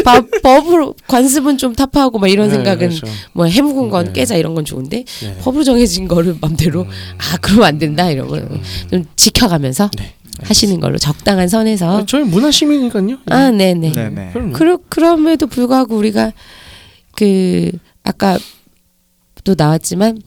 법, 0.04 0.30
법으로 0.42 0.94
관습은 1.06 1.58
좀 1.58 1.74
타파하고 1.74 2.18
막 2.18 2.28
이런 2.28 2.48
네, 2.48 2.54
생각은 2.54 2.88
그렇죠. 2.88 3.06
뭐 3.32 3.44
해묵은 3.46 3.90
건 3.90 4.06
네. 4.06 4.12
깨자 4.12 4.36
이런 4.36 4.54
건 4.54 4.64
좋은데 4.64 5.04
네. 5.22 5.36
법으로 5.42 5.62
정해진 5.62 6.08
거를 6.08 6.36
맘대로 6.40 6.82
음. 6.82 6.88
아 7.18 7.36
그러면 7.40 7.66
안 7.66 7.78
된다 7.78 8.10
이런 8.10 8.28
거좀 8.28 9.04
지켜가면서 9.14 9.90
네. 9.98 10.14
하시는 10.42 10.80
걸로 10.80 10.98
적당한 10.98 11.48
선에서 11.48 11.98
아, 12.00 12.06
저희 12.06 12.24
문화 12.24 12.50
시민이니까요. 12.50 13.18
아 13.26 13.50
네네 13.50 13.92
네네. 13.92 14.30
그럼요. 14.32 14.52
그러, 14.52 14.78
그럼에도 14.88 15.46
불구하고 15.46 15.96
우리가 15.96 16.32
그 17.14 17.70
아까 18.02 18.38
또 19.44 19.54
나왔지만 19.56 20.20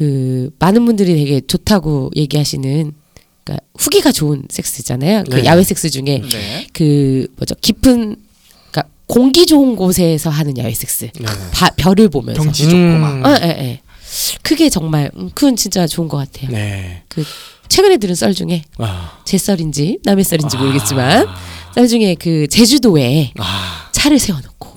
그 0.00 0.48
많은 0.58 0.86
분들이 0.86 1.14
되게 1.14 1.42
좋다고 1.42 2.10
얘기하시는 2.16 2.92
그러니까 3.44 3.66
후기가 3.76 4.12
좋은 4.12 4.44
섹스잖아요. 4.48 5.24
그 5.30 5.36
네. 5.36 5.44
야외 5.44 5.62
섹스 5.62 5.90
중에 5.90 6.22
네. 6.22 6.66
그 6.72 7.26
뭐죠 7.36 7.54
깊은 7.60 8.16
그러니까 8.70 8.84
공기 9.04 9.44
좋은 9.44 9.76
곳에서 9.76 10.30
하는 10.30 10.56
야외 10.56 10.72
섹스. 10.72 11.10
네. 11.12 11.26
다 11.52 11.68
별을 11.76 12.08
보면서. 12.08 12.42
경치 12.42 12.64
좋고 12.64 12.76
막. 12.76 13.12
음. 13.12 13.26
아, 13.26 13.38
예, 13.42 13.48
예. 13.48 13.80
그게 14.40 14.70
정말 14.70 15.10
음, 15.16 15.28
그건 15.34 15.54
진짜 15.54 15.86
좋은 15.86 16.08
것 16.08 16.16
같아요. 16.16 16.50
네. 16.50 17.02
최근에 17.68 17.98
들은 17.98 18.14
썰 18.14 18.32
중에 18.32 18.62
아. 18.78 19.20
제 19.26 19.36
썰인지 19.36 19.98
남의 20.02 20.24
썰인지 20.24 20.56
모르겠지만 20.56 21.26
썰 21.74 21.86
중에 21.86 22.16
그 22.18 22.48
제주도에 22.48 23.34
아. 23.36 23.90
차를 23.92 24.18
세워놓고 24.18 24.76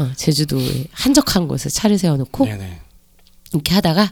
어, 0.00 0.10
제주도에 0.16 0.86
한적한 0.90 1.46
곳에 1.46 1.68
차를 1.68 1.96
세워놓고 1.96 2.44
네네. 2.44 2.80
이렇게 3.52 3.72
하다가 3.74 4.10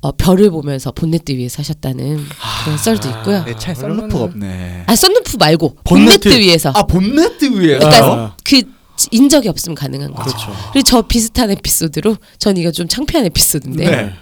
어, 0.00 0.12
별을 0.12 0.50
보면서 0.50 0.92
본네트 0.92 1.32
위에서 1.32 1.58
하셨다는 1.58 2.24
그런 2.64 2.78
썰도 2.78 3.08
있고요. 3.08 3.44
내 3.44 3.56
차에 3.56 3.74
썬루프가 3.74 4.24
없네. 4.24 4.84
아 4.86 4.94
썬루프 4.94 5.36
말고 5.38 5.76
본네트. 5.84 6.20
본네트 6.28 6.40
위에서. 6.40 6.70
아 6.70 6.84
본네트 6.84 7.44
위에. 7.46 7.78
그러니까 7.78 8.06
아. 8.06 8.36
그 8.44 8.62
인적이 9.10 9.48
없으면 9.48 9.74
가능한 9.74 10.12
거죠. 10.12 10.30
그렇죠. 10.36 10.52
그리고 10.72 10.84
저 10.84 11.02
비슷한 11.02 11.50
에피소드로 11.50 12.16
전 12.38 12.56
이거 12.56 12.70
좀 12.70 12.86
창피한 12.86 13.26
에피소드인데 13.26 13.90
네. 13.90 14.12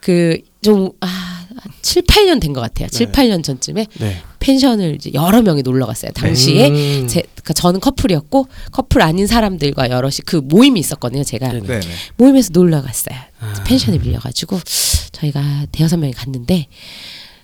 그좀 0.00 0.90
아, 1.00 1.35
7, 1.82 2.02
8년 2.02 2.40
된 2.40 2.52
것 2.52 2.60
같아요. 2.60 2.88
칠 2.88 3.06
네. 3.06 3.12
8년 3.12 3.42
전쯤에 3.42 3.86
네. 3.98 4.22
펜션을 4.40 4.94
이제 4.96 5.10
여러 5.14 5.42
명이 5.42 5.62
놀러 5.62 5.86
갔어요. 5.86 6.10
당시에 6.12 6.68
음. 6.68 7.08
제, 7.08 7.22
그러니까 7.34 7.52
저는 7.54 7.80
커플이었고 7.80 8.46
커플 8.72 9.02
아닌 9.02 9.26
사람들과 9.26 9.90
여럿이 9.90 10.18
그 10.26 10.36
모임이 10.36 10.78
있었거든요. 10.80 11.24
제가 11.24 11.48
네네. 11.48 11.66
네네. 11.66 11.86
모임에서 12.16 12.50
놀러 12.52 12.82
갔어요. 12.82 13.18
아. 13.40 13.64
펜션에 13.66 13.98
밀려가지고 13.98 14.60
저희가 15.12 15.66
대여섯 15.72 15.98
명이 15.98 16.12
갔는데 16.12 16.66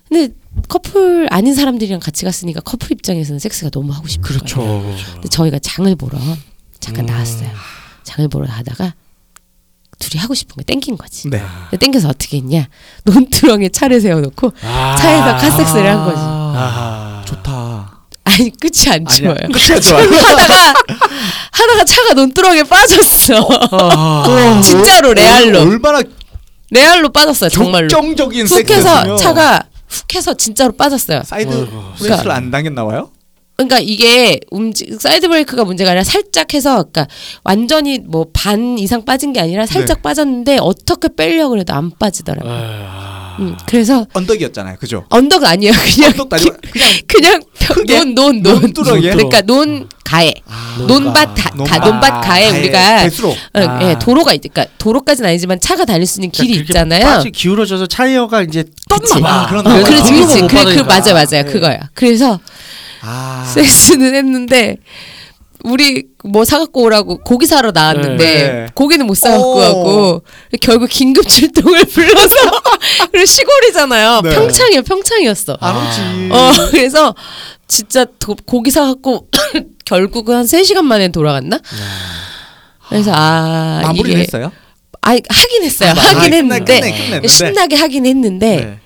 근데 0.09 0.35
커플 0.69 1.27
아닌 1.31 1.55
사람들이랑 1.55 2.01
같이 2.01 2.25
갔으니까 2.25 2.61
커플 2.61 2.93
입장에서는 2.93 3.39
섹스가 3.39 3.71
너무 3.71 3.93
하고 3.93 4.07
싶은 4.09 4.23
그렇죠. 4.23 4.59
거예요. 4.59 4.95
근데 5.15 5.29
저희가 5.29 5.59
장을 5.59 5.95
보러 5.97 6.19
잠깐 6.81 7.05
음. 7.05 7.07
나왔어요. 7.07 7.49
장을 8.05 8.29
보러 8.29 8.47
가다가 8.47 8.95
둘이 10.03 10.21
하고 10.21 10.35
싶은 10.35 10.57
거 10.57 10.63
땡긴 10.65 10.99
거지. 10.99 11.31
네. 11.31 11.41
땡겨서 11.79 12.09
어떻게 12.09 12.39
했냐? 12.39 12.67
논두렁에 13.05 13.69
차를 13.69 14.01
세워놓고 14.01 14.53
아. 14.63 14.97
차에서 14.99 15.37
카섹스를 15.37 15.89
한 15.89 16.05
거지. 16.05 16.19
아. 16.19 17.23
좋다. 17.25 18.01
아니 18.25 18.51
끝이 18.51 18.89
안 18.91 19.05
좋아요. 19.07 19.37
끝이 19.53 19.81
좋아요. 19.81 20.05
하다가 20.11 20.75
하다가 21.53 21.85
차가 21.85 22.15
논두렁에 22.15 22.65
빠졌어. 22.65 23.49
아. 23.71 24.61
진짜로 24.65 25.15
레알로 25.15 25.61
얼마나 25.61 26.03
레알로 26.71 27.11
빠졌어요. 27.11 27.51
정말로. 27.51 27.89
훅해서 27.89 28.55
섹스였으면 28.57 29.17
차가 29.19 29.63
훅해서 29.89 30.35
진짜로 30.35 30.73
빠졌어요. 30.73 31.23
사이드. 31.25 31.69
브레이크를 31.99 32.33
안 32.33 32.51
당겼나 32.51 32.85
봐요? 32.85 33.11
그러니까 33.69 33.79
이게 33.81 34.41
움직 34.51 35.01
사이드 35.01 35.29
브레이크가 35.29 35.65
문제가 35.65 35.91
아니라 35.91 36.05
살짝 36.05 36.55
해서 36.55 36.85
그러니까 36.85 37.07
완전히 37.45 37.99
뭐 37.99 38.27
반 38.33 38.77
이상 38.79 39.05
빠진 39.05 39.33
게 39.33 39.41
아니라 39.41 39.67
살짝 39.67 39.99
네. 39.99 40.03
빠졌는데 40.03 40.59
어떻게 40.61 41.09
빼려고 41.15 41.59
해도 41.59 41.73
안 41.75 41.91
빠지더라고요. 41.97 42.53
아, 42.53 43.37
음, 43.39 43.57
그래서 43.67 44.07
언덕이었잖아요. 44.13 44.77
그죠? 44.81 45.05
언덕 45.11 45.45
아니에요. 45.45 45.73
그냥 45.95 46.11
언덕도 46.11 46.37
아니고 46.37 46.57
그냥 47.07 47.41
그냥? 47.87 48.15
논논 48.15 48.43
논. 48.43 48.73
그러니까 48.73 49.43
논 49.43 49.89
가에 50.05 50.35
논밭 50.87 51.35
가, 51.37 51.51
가 51.65 51.79
논밭 51.79 52.25
가에 52.25 52.51
우리가 52.59 53.03
배수로. 53.05 53.29
어, 53.31 53.37
아. 53.55 53.79
예, 53.91 53.97
도로가 54.01 54.35
있, 54.35 54.41
그러니까 54.43 54.67
도로까지는 54.79 55.31
아니지만 55.31 55.61
차가 55.61 55.85
달릴 55.85 56.07
수 56.07 56.19
있는 56.19 56.31
길이 56.31 56.55
그렇게 56.55 56.73
있잖아요. 56.73 57.05
빠지 57.05 57.31
기울어져서 57.31 57.87
타이어가 57.87 58.43
이제. 58.43 58.65
떴나 58.89 59.21
봐. 59.21 59.43
아, 59.43 59.47
그런 59.49 59.67
어, 59.67 59.71
거. 59.71 59.83
그렇지, 59.85 60.13
그렇지. 60.13 60.43
못 60.43 60.49
그, 60.49 60.65
그. 60.75 60.81
맞아, 60.81 61.13
맞아요. 61.15 61.27
네. 61.31 61.45
그거야. 61.45 61.79
그래서 61.95 62.39
아. 63.03 63.45
섹스는 63.55 64.15
했는데 64.15 64.77
우리 65.65 66.07
뭐 66.25 66.45
사갖고 66.45 66.83
오라고 66.83 67.19
고기 67.19 67.47
사러 67.47 67.71
나왔는데 67.71 68.25
네. 68.25 68.67
고기는 68.75 69.07
못 69.07 69.15
사갖고 69.17 69.53
오. 69.53 69.57
가고 69.59 70.23
결국 70.61 70.89
긴급 70.89 71.29
출동을 71.29 71.85
불러서 71.87 72.35
그리고 73.13 73.27
시골이잖아요. 73.27 74.23
네. 74.23 74.35
평창이요, 74.35 74.83
평창이었어. 74.83 75.59
안 75.61 75.77
오지. 75.77 76.01
어 76.33 76.71
그래서 76.73 77.15
진짜 77.69 78.05
도, 78.19 78.35
고기 78.45 78.71
사갖고 78.73 79.29
결국은 79.85 80.35
한 80.37 80.45
3시간 80.45 80.83
만에 80.83 81.09
돌아갔나? 81.13 81.61
그래서 82.89 83.13
아 83.15 83.81
마무리는 83.85 84.11
이게 84.11 84.21
했어요? 84.23 84.51
아 85.01 85.11
하긴 85.11 85.63
했어요. 85.65 85.91
아, 85.97 86.01
하긴 86.01 86.19
끝내- 86.31 86.37
했는데 86.39 86.81
끝내- 86.81 86.91
끝냈는데. 86.93 87.29
신나게 87.29 87.77
하긴 87.77 88.07
했는데 88.07 88.57
네. 88.57 88.79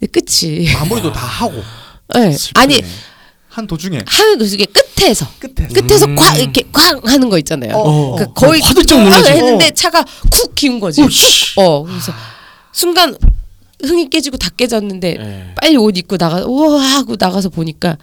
근데 0.00 0.20
끝이 0.20 0.72
마무리도 0.74 1.12
다 1.12 1.20
하고 1.26 1.62
네. 2.14 2.36
아니 2.54 2.80
한 3.48 3.66
도중에 3.66 4.02
하는 4.06 4.38
도중에 4.38 4.66
끝에서 4.66 5.26
끝에 5.38 5.66
끝에서 5.68 6.06
음. 6.06 6.14
꽉 6.16 6.38
이렇게 6.38 6.62
꽝 6.72 7.00
하는 7.04 7.28
거 7.28 7.38
있잖아요. 7.38 7.72
어. 7.76 8.14
그러니까 8.14 8.32
거의 8.34 8.60
화들짝 8.60 8.96
꽝 8.98 9.04
놀라지. 9.04 9.30
했는데 9.30 9.70
차가 9.72 10.04
쿡 10.30 10.54
기운 10.54 10.78
거지. 10.80 11.02
오씨. 11.02 11.58
어 11.60 11.82
그래서 11.84 12.12
순간 12.72 13.16
흥이 13.82 14.10
깨지고 14.10 14.36
다 14.36 14.48
깨졌는데 14.56 15.16
예. 15.18 15.54
빨리 15.60 15.76
옷 15.76 15.96
입고 15.96 16.16
나가 16.18 16.44
우와 16.44 16.80
하고 16.82 17.16
나가서 17.18 17.48
보니까 17.48 17.96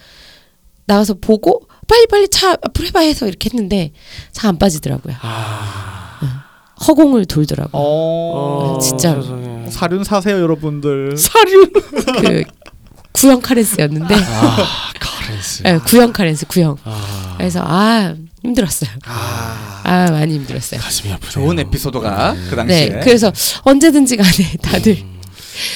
나가서 0.85 1.15
보고 1.15 1.67
빨리 1.87 2.07
빨리 2.07 2.27
차 2.27 2.51
앞으로 2.63 2.87
해봐 2.87 2.99
해서 3.01 3.27
이렇게 3.27 3.49
했는데 3.53 3.91
차 4.31 4.47
안 4.47 4.57
빠지더라고요. 4.57 5.15
허공을 6.87 7.25
돌더라고. 7.25 7.69
요 7.77 7.81
어. 7.81 8.79
진짜로. 8.81 9.23
사륜 9.69 10.03
사세요 10.03 10.39
여러분들. 10.41 11.15
사륜. 11.17 11.71
그 12.21 12.43
구형 13.15 13.41
카렌스였는데 13.41 14.13
아, 14.15 14.91
카렌스. 14.99 15.63
네, 15.63 15.77
구형 15.79 16.11
카렌스 16.13 16.45
구형. 16.47 16.75
아, 16.83 17.35
그래서 17.37 17.61
아 17.63 18.13
힘들었어요. 18.43 18.89
아. 19.05 19.81
아 19.83 20.11
많이 20.11 20.35
힘들었어요. 20.35 20.79
가슴이 20.81 21.13
아프네요. 21.13 21.31
좋은 21.31 21.59
에피소드가 21.59 22.35
그 22.49 22.55
당시에. 22.55 22.89
네, 22.89 22.99
그래서 23.03 23.31
언제든지 23.63 24.17
간에 24.17 24.31
다들 24.61 24.97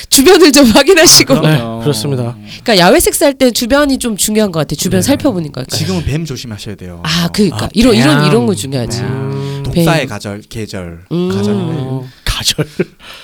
주변을 0.10 0.52
좀 0.52 0.65
확인하시고. 0.65 1.34
아. 1.36 1.41
네, 1.41 1.58
그렇습니다. 1.82 2.36
그러니까 2.63 2.78
야외 2.78 2.99
섹스 2.99 3.23
할 3.23 3.34
때 3.34 3.52
주변이 3.52 3.97
좀 3.97 4.17
중요한 4.17 4.52
것 4.52 4.60
같아. 4.60 4.75
주변 4.75 5.02
살펴보는 5.02 5.52
거니까. 5.54 5.75
지금은 5.75 6.04
뱀 6.04 6.25
조심하셔야 6.25 6.75
돼요. 6.75 7.02
아, 7.06 7.30
그러니까 7.30 7.65
아, 7.65 7.69
이런 7.73 7.95
이런 7.95 8.19
뱀. 8.19 8.28
이런 8.30 8.45
거 8.45 8.54
중요하지. 8.54 8.99
음, 9.02 9.63
독사의 9.65 9.99
뱀. 10.02 10.08
가절 10.10 10.41
계절 10.49 11.06
음. 11.12 11.30
가절이네. 11.30 11.63
어, 11.78 12.06
가절. 12.25 12.67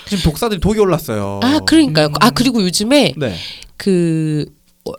지금 0.08 0.23
독사들이 0.23 0.60
독이 0.62 0.80
올랐어요. 0.80 1.41
아, 1.43 1.60
그러니까요. 1.65 2.10
아 2.21 2.30
그리고 2.30 2.62
요즘에 2.63 3.13
네. 3.17 3.36
그 3.77 4.45
어, 4.85 4.91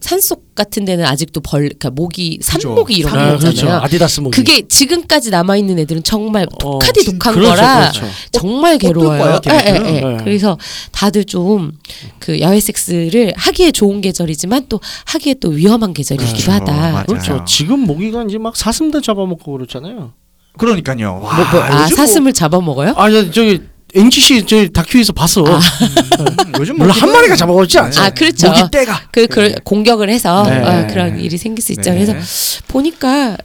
산속 0.00 0.54
같은 0.54 0.84
데는 0.84 1.04
아직도 1.06 1.40
벌, 1.40 1.62
그러니까 1.62 1.90
모기 1.90 2.38
산모기 2.42 2.94
이런 2.94 3.12
거 3.12 3.18
아, 3.18 3.22
있잖아요. 3.34 3.38
그렇죠. 3.38 3.70
아디다스 3.70 4.20
모기. 4.20 4.36
그게 4.36 4.68
지금까지 4.68 5.30
남아 5.30 5.56
있는 5.56 5.78
애들은 5.78 6.02
정말 6.02 6.44
어, 6.44 6.58
독하디 6.58 7.02
진- 7.04 7.12
독한 7.18 7.34
그렇죠, 7.34 7.50
거라 7.56 7.90
그렇죠. 7.92 8.06
정말 8.32 8.78
뚫 8.78 8.88
괴로워요. 8.88 9.40
예, 9.48 9.52
예? 9.54 9.74
예. 9.96 10.00
네. 10.00 10.16
그래서 10.22 10.58
다들 10.92 11.24
좀 11.24 11.72
그 12.18 12.40
야외 12.40 12.58
섹스를 12.60 13.32
하기에 13.36 13.70
좋은 13.72 14.00
계절이지만 14.00 14.66
또 14.70 14.80
하기에 15.06 15.34
또 15.40 15.50
위험한 15.50 15.92
계절이기도 15.92 16.32
그렇죠. 16.36 16.52
하다. 16.52 16.72
맞아요. 16.72 17.04
그렇죠. 17.06 17.44
지금 17.46 17.80
모기가 17.80 18.22
이제 18.24 18.38
막 18.38 18.56
사슴들 18.56 19.02
잡아먹고 19.02 19.52
그렇잖아요. 19.52 20.12
그러니까요. 20.56 21.20
와, 21.22 21.36
뭐, 21.36 21.44
뭐, 21.52 21.60
아 21.62 21.82
요즘 21.82 21.96
사슴을 21.96 22.32
잡아먹어요? 22.32 22.94
아, 22.96 23.12
야, 23.12 23.30
저기 23.30 23.60
NGC 23.94 24.44
저 24.46 24.66
다큐에서 24.68 25.12
봤어. 25.12 25.42
뭐, 25.42 25.56
음, 25.56 26.52
요즘 26.58 26.76
물론 26.76 26.90
한 26.90 27.12
마리가 27.12 27.36
잡아먹지 27.36 27.78
않죠. 27.78 28.00
아 28.00 28.10
그렇죠. 28.10 28.48
모기 28.48 28.62
떼가. 28.70 29.08
그, 29.12 29.26
그 29.26 29.54
공격을 29.64 30.08
해서 30.10 30.42
네. 30.48 30.56
어, 30.58 30.86
그런 30.88 31.18
일이 31.20 31.38
생길 31.38 31.62
수 31.62 31.72
있죠. 31.72 31.90
네. 31.92 32.04
그래서 32.04 32.14
보니까 32.68 33.36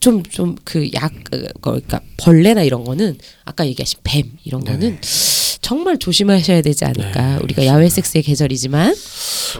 좀 0.00 0.22
좀 0.28 0.56
그 0.64 0.90
약 0.94 1.12
그러니까 1.60 2.00
벌레나 2.16 2.62
이런 2.62 2.82
거는 2.84 3.16
아까 3.44 3.64
얘기하신 3.66 4.00
뱀 4.02 4.24
이런 4.44 4.64
거는 4.64 4.98
정말 5.60 5.96
조심하셔야 5.98 6.60
되지 6.62 6.84
않을까. 6.84 7.36
네, 7.36 7.38
우리가 7.44 7.64
야외 7.66 7.88
섹스의 7.88 8.22
계절이지만 8.24 8.94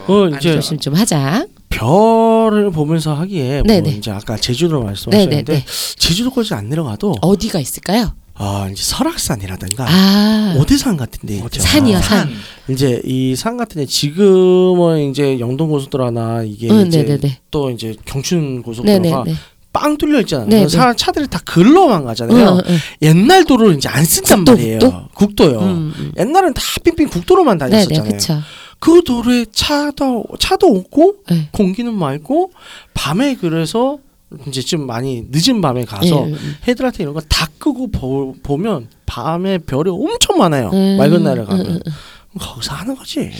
어, 0.09 0.28
이제 0.37 0.55
조심 0.55 0.78
좀 0.81 0.94
하자. 0.94 1.46
별을 1.68 2.70
보면서 2.70 3.14
하기에 3.14 3.62
뭐 3.62 3.66
네네. 3.66 3.90
이제 3.92 4.11
아까 4.11 4.37
제주도 4.37 4.83
말씀하셨는데 4.83 5.42
네네네. 5.42 5.64
제주도까지 5.96 6.55
안 6.55 6.68
내려가도 6.68 7.14
어디가 7.22 7.61
있을까요? 7.61 8.14
아 8.34 8.68
이제 8.72 8.82
설악산이라든가 8.82 9.86
아 9.88 10.54
오대산 10.58 10.96
같은데 10.96 11.36
있죠. 11.36 11.60
산이요, 11.60 12.00
산. 12.00 12.30
이제 12.68 13.00
이 13.04 13.34
산 13.36 13.56
같은데 13.56 13.86
지금은 13.86 15.10
이제 15.10 15.38
영동 15.38 15.68
고속도로 15.68 16.06
하나 16.06 16.42
이게 16.42 16.68
응, 16.70 16.86
이제 16.86 17.02
네네네. 17.02 17.40
또 17.50 17.70
이제 17.70 17.94
경춘 18.04 18.62
고속도로가 18.62 19.00
네네네. 19.24 19.36
빵 19.72 19.96
뚫려 19.96 20.20
있잖아요. 20.20 20.48
네네. 20.48 20.68
사, 20.68 20.94
차들이 20.94 21.28
다 21.28 21.40
글로만 21.44 22.04
가잖아요. 22.04 22.48
응, 22.48 22.60
응, 22.66 22.74
응. 22.74 22.78
옛날 23.02 23.44
도로를 23.44 23.76
이제 23.76 23.88
안 23.88 24.04
쓴단 24.04 24.38
국도, 24.44 24.52
말이에요. 24.52 24.78
국도? 24.78 25.08
국도요. 25.14 25.60
음, 25.60 25.92
음. 25.96 26.12
옛날엔 26.18 26.54
다 26.54 26.62
빙빙 26.84 27.08
국도로만 27.08 27.58
네네, 27.58 27.70
다녔었잖아요. 27.70 28.04
그렇죠. 28.08 28.40
그 28.78 29.02
도로에 29.04 29.46
차도 29.52 30.24
차도 30.40 30.66
없고 30.66 31.14
네. 31.30 31.48
공기는 31.52 31.92
맑고 31.94 32.50
밤에 32.94 33.36
그래서 33.36 33.98
이제 34.46 34.60
좀 34.62 34.86
많이 34.86 35.24
늦은 35.30 35.60
밤에 35.60 35.84
가서 35.84 36.06
예, 36.28 36.32
음. 36.32 36.56
헤드라이트 36.66 37.02
이런 37.02 37.14
거 37.14 37.20
다 37.28 37.46
끄고 37.58 37.90
보, 37.90 38.34
보면 38.42 38.88
밤에 39.06 39.58
별이 39.58 39.88
엄청 39.90 40.38
많아요. 40.38 40.70
음, 40.72 40.96
맑은 40.98 41.22
날에 41.22 41.44
가면 41.44 41.66
음, 41.66 41.80
음, 41.86 41.92
거기서 42.38 42.74
하는 42.74 42.96
거지. 42.96 43.30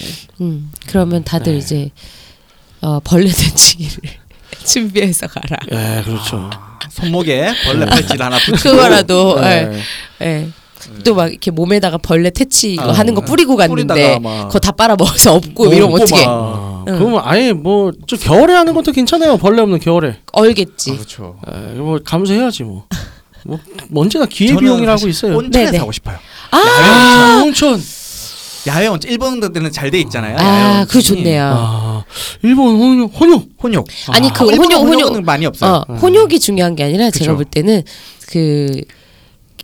음. 0.41 0.71
그러면 0.87 1.25
다들 1.25 1.53
네. 1.55 1.59
이제 1.59 1.91
어, 2.81 3.01
벌레 3.01 3.27
대치기를 3.31 3.97
준비해서 4.65 5.27
가라. 5.27 5.57
예, 5.73 6.03
그렇죠. 6.05 6.51
아, 6.53 6.79
손목에 6.91 7.53
벌레 7.65 7.87
팔찌를 7.87 8.25
하나 8.25 8.39
붙이고 8.39 8.71
그거라도 8.71 9.41
네. 9.41 9.81
예. 10.21 10.49
예. 10.99 11.03
또막 11.03 11.31
이렇게 11.31 11.51
몸에다가 11.51 11.99
벌레 11.99 12.31
퇴치 12.31 12.75
이거 12.75 12.85
아, 12.91 12.93
하는 12.93 13.15
거 13.15 13.21
뿌리고 13.21 13.57
갔는데 13.57 13.95
뿌리다가 13.95 14.21
막- 14.21 14.49
그거 14.49 14.59
다 14.59 14.73
빨아 14.73 14.97
먹어서 14.97 15.35
없고 15.35 15.69
어, 15.69 15.73
이러면 15.73 16.01
어떻게 16.01 16.25
막. 16.27 16.31
아, 16.31 16.85
응. 16.89 16.99
그러면 16.99 17.21
아예 17.25 17.53
뭐 17.53 17.93
저 18.07 18.17
겨울에 18.17 18.55
하는 18.55 18.75
것도 18.75 18.93
괜찮아요. 18.93 19.37
벌레 19.37 19.63
없는 19.63 19.79
겨울에. 19.81 20.17
얼겠지. 20.33 20.93
그렇죠. 20.97 21.37
에, 21.49 21.75
뭐 21.75 21.99
감수해야지 22.05 22.65
뭐. 22.65 22.87
뭐 23.45 23.59
언제나 23.95 24.25
기회 24.27 24.55
비용이라고 24.57 25.09
있어요. 25.09 25.37
온천에 25.37 25.65
네네. 25.67 25.79
사고 25.79 25.91
싶어요. 25.93 26.17
아, 26.53 27.43
온천. 27.45 27.81
야외 28.69 28.87
온천 28.87 29.11
일본 29.11 29.41
데는 29.41 29.73
잘돼 29.73 29.99
있잖아요. 30.03 30.37
야외 30.39 30.45
아, 30.45 30.81
온천이. 30.83 30.87
그거 30.87 31.01
좋네요. 31.01 31.53
아, 31.53 32.05
일본 32.43 32.77
혼욕 32.77 33.13
혼욕. 33.21 33.49
혼욕. 33.61 33.89
아니 34.11 34.29
아, 34.29 34.33
그 34.33 34.45
일본은 34.53 34.77
혼욕 34.77 34.87
혼욕 34.87 35.05
혼욕은 35.07 35.25
많이 35.25 35.47
없어요. 35.47 35.83
어, 35.89 35.95
혼욕이 35.95 36.39
중요한 36.39 36.77
게 36.77 36.85
아니라 36.85 37.11
제가 37.11 37.33
그쵸. 37.33 37.37
볼 37.37 37.45
때는 37.45 37.83
그 38.31 38.81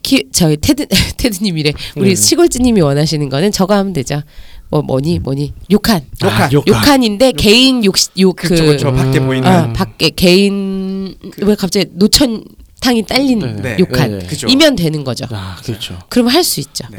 키, 0.08 0.24
저희 0.32 0.56
테드 0.56 0.86
테드님이래 1.18 1.72
우리 1.96 2.08
네. 2.10 2.14
시골지님이 2.14 2.80
원하시는 2.80 3.28
거는 3.28 3.52
저거 3.52 3.74
하면 3.74 3.92
되죠. 3.92 4.22
뭐 4.70 4.80
뭐니 4.80 5.18
뭐니 5.18 5.52
욕한 5.70 6.00
욕한. 6.24 6.50
욕한인데 6.52 7.32
개인 7.32 7.84
욕욕그 7.84 8.48
그렇죠. 8.48 8.90
밖에 8.94 9.20
보이는. 9.20 9.46
어, 9.46 9.70
밖에 9.74 10.08
개인 10.08 11.14
왜 11.42 11.54
갑자기 11.54 11.86
노천 11.92 12.42
탕이 12.80 13.02
딸린 13.04 13.60
네. 13.60 13.76
욕한 13.80 14.12
네, 14.12 14.18
네. 14.20 14.26
그죠. 14.26 14.46
이면 14.46 14.76
되는 14.76 15.04
거죠. 15.04 15.26
아, 15.30 15.56
그렇죠. 15.62 15.98
그러면 16.08 16.32
할수 16.32 16.60
있죠. 16.60 16.86
네. 16.90 16.98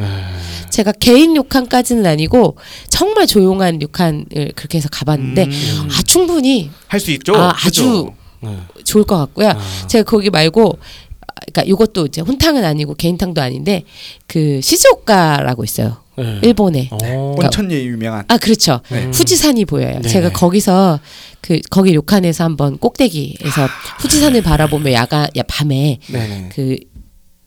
제가 0.70 0.92
개인 0.92 1.36
욕한까지는 1.36 2.06
아니고 2.06 2.58
정말 2.90 3.26
조용한 3.26 3.82
욕한을 3.82 4.26
그렇게 4.56 4.78
해서 4.78 4.88
가봤는데 4.92 5.46
음, 5.46 5.90
아 5.92 6.02
충분히 6.04 6.70
할 6.88 7.00
수 7.00 7.10
있죠. 7.12 7.34
아, 7.36 7.54
그죠? 7.54 7.68
아주 7.68 8.10
네. 8.42 8.58
좋을 8.84 9.04
것 9.04 9.18
같고요. 9.18 9.50
아. 9.50 9.88
제가 9.88 10.04
거기 10.04 10.30
말고 10.30 10.78
아, 10.80 11.09
그러니까 11.52 11.64
이것도 11.64 12.08
이제 12.08 12.22
혼탕은 12.22 12.64
아니고 12.64 12.96
개인탕도 12.96 13.42
아닌데 13.42 13.84
그 14.28 14.60
시즈오카라고 14.62 15.64
있어요. 15.64 15.98
네. 16.18 16.40
일본에. 16.44 16.90
어. 16.92 17.36
온천에 17.38 17.84
유명한. 17.86 18.24
아 18.28 18.38
그렇죠. 18.38 18.82
네. 18.90 19.10
후지산이 19.14 19.66
보여요. 19.66 20.00
네. 20.02 20.08
제가 20.10 20.32
거기서 20.32 21.00
그 21.42 21.60
거기 21.70 21.94
료칸에서 21.94 22.44
한번 22.44 22.78
꼭대기에서 22.78 23.68
후지산을 24.00 24.42
바라보며 24.42 24.92
야간 24.94 25.28
야 25.38 25.42
밤에 25.48 26.00
네네. 26.12 26.50
그 26.54 26.78